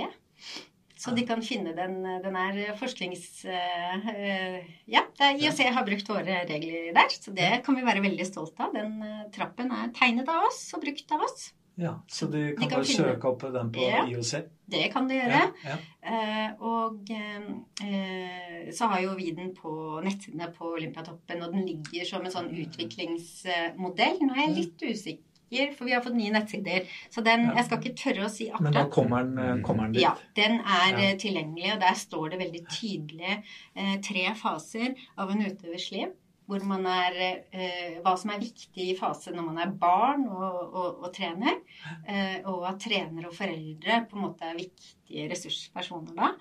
[1.02, 1.96] Så de kan finne den.
[2.22, 3.24] Den er forsknings...
[3.50, 8.62] eh, ja, IOC har brukt våre regler der, så det kan vi være veldig stolte
[8.68, 8.76] av.
[8.76, 11.48] Den eh, trappen er tegnet av oss og brukt av oss.
[11.80, 14.02] Ja, Så de kan, kan bare finne- søke opp den på Ja.
[14.06, 14.42] IOC?
[14.72, 15.38] Det kan de gjøre.
[15.64, 15.76] Ja, ja.
[16.12, 17.08] Eh, og
[18.72, 19.72] så har jo vi den på
[20.04, 24.20] nettsidene på Olympiatoppen, og den ligger som en sånn utviklingsmodell.
[24.22, 25.24] Nå er jeg litt usikker,
[25.76, 26.86] for vi har fått nye nettsider.
[27.12, 28.90] Så den, jeg skal ikke tørre å si Men da akkurat.
[28.94, 30.02] kommer den, eh, kommer den dit?
[30.02, 30.98] Ja, den er Ja.
[31.10, 33.42] eh, tilgjengelig, og der står det veldig tydelig
[33.76, 36.12] eh, tre faser av en utøvers liv.
[36.48, 40.74] Hvor man er, eh, hva som er viktig i fase når man er barn og,
[40.74, 41.60] og, og trener.
[42.06, 46.32] Eh, og at trenere og foreldre på en måte er viktige ressurspersoner da.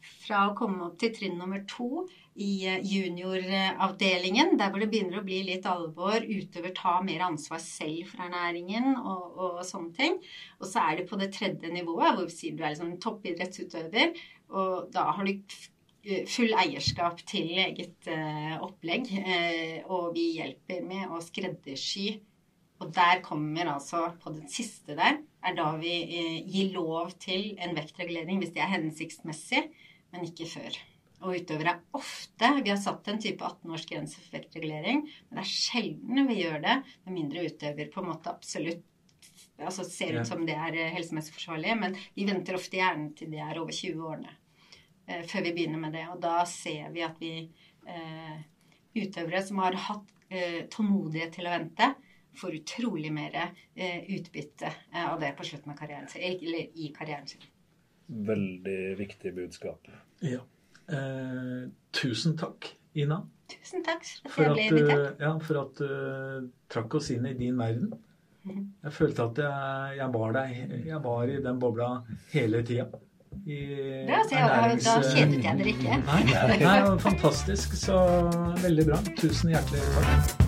[0.00, 2.06] Fra å komme opp til trinn nummer to
[2.40, 7.60] i eh, junioravdelingen, der hvor det begynner å bli litt alvor, utøver tar mer ansvar
[7.62, 10.16] selv for ernæringen og, og sånne ting.
[10.60, 14.16] Og så er det på det tredje nivået, hvor vi sier du er liksom toppidrettsutøver,
[14.50, 15.60] og da har du
[16.30, 22.20] full eierskap til eget uh, opplegg, Uh, og vi hjelper med å skreddersy.
[22.80, 27.52] Og der kommer altså, på den siste der, er da vi uh, gir lov til
[27.60, 29.66] en vektregulering hvis det er hensiktsmessig,
[30.14, 30.80] men ikke før.
[31.20, 35.50] Og utøvere er ofte Vi har satt en type 18-årsgrense for vektregulering, men det er
[35.50, 38.86] sjelden vi gjør det med mindre utøver på en måte absolutt
[39.60, 43.32] altså ser ut som det er eh, helsemessig forsvarlig, men vi venter ofte gjerne til
[43.32, 44.32] de er over 20 årene
[45.06, 46.06] eh, før vi begynner med det.
[46.12, 48.38] Og da ser vi at vi eh,
[48.96, 51.90] utøvere som har hatt eh, tålmodighet til å vente,
[52.40, 56.92] får utrolig mer eh, utbytte eh, av det på slutten av karrieren sin, eller i
[56.96, 57.44] karrieren sin.
[58.30, 59.90] Veldig viktig budskap.
[60.24, 60.42] Ja.
[60.90, 63.20] Eh, tusen takk, Ina,
[63.50, 67.34] Tusen takk for for at at du, ja, for at du trakk oss inn i
[67.34, 67.92] din verden.
[68.44, 68.66] Mhm.
[68.84, 70.54] Jeg følte at jeg, jeg var der.
[70.86, 71.90] Jeg var i den bobla
[72.32, 72.86] hele tida.
[73.30, 76.02] Bra, så jeg, da kjedet jeg dere ikke.
[76.06, 77.78] Nei, nei, fantastisk.
[77.78, 77.96] Så
[78.62, 79.02] veldig bra.
[79.20, 80.39] Tusen hjertelig takk.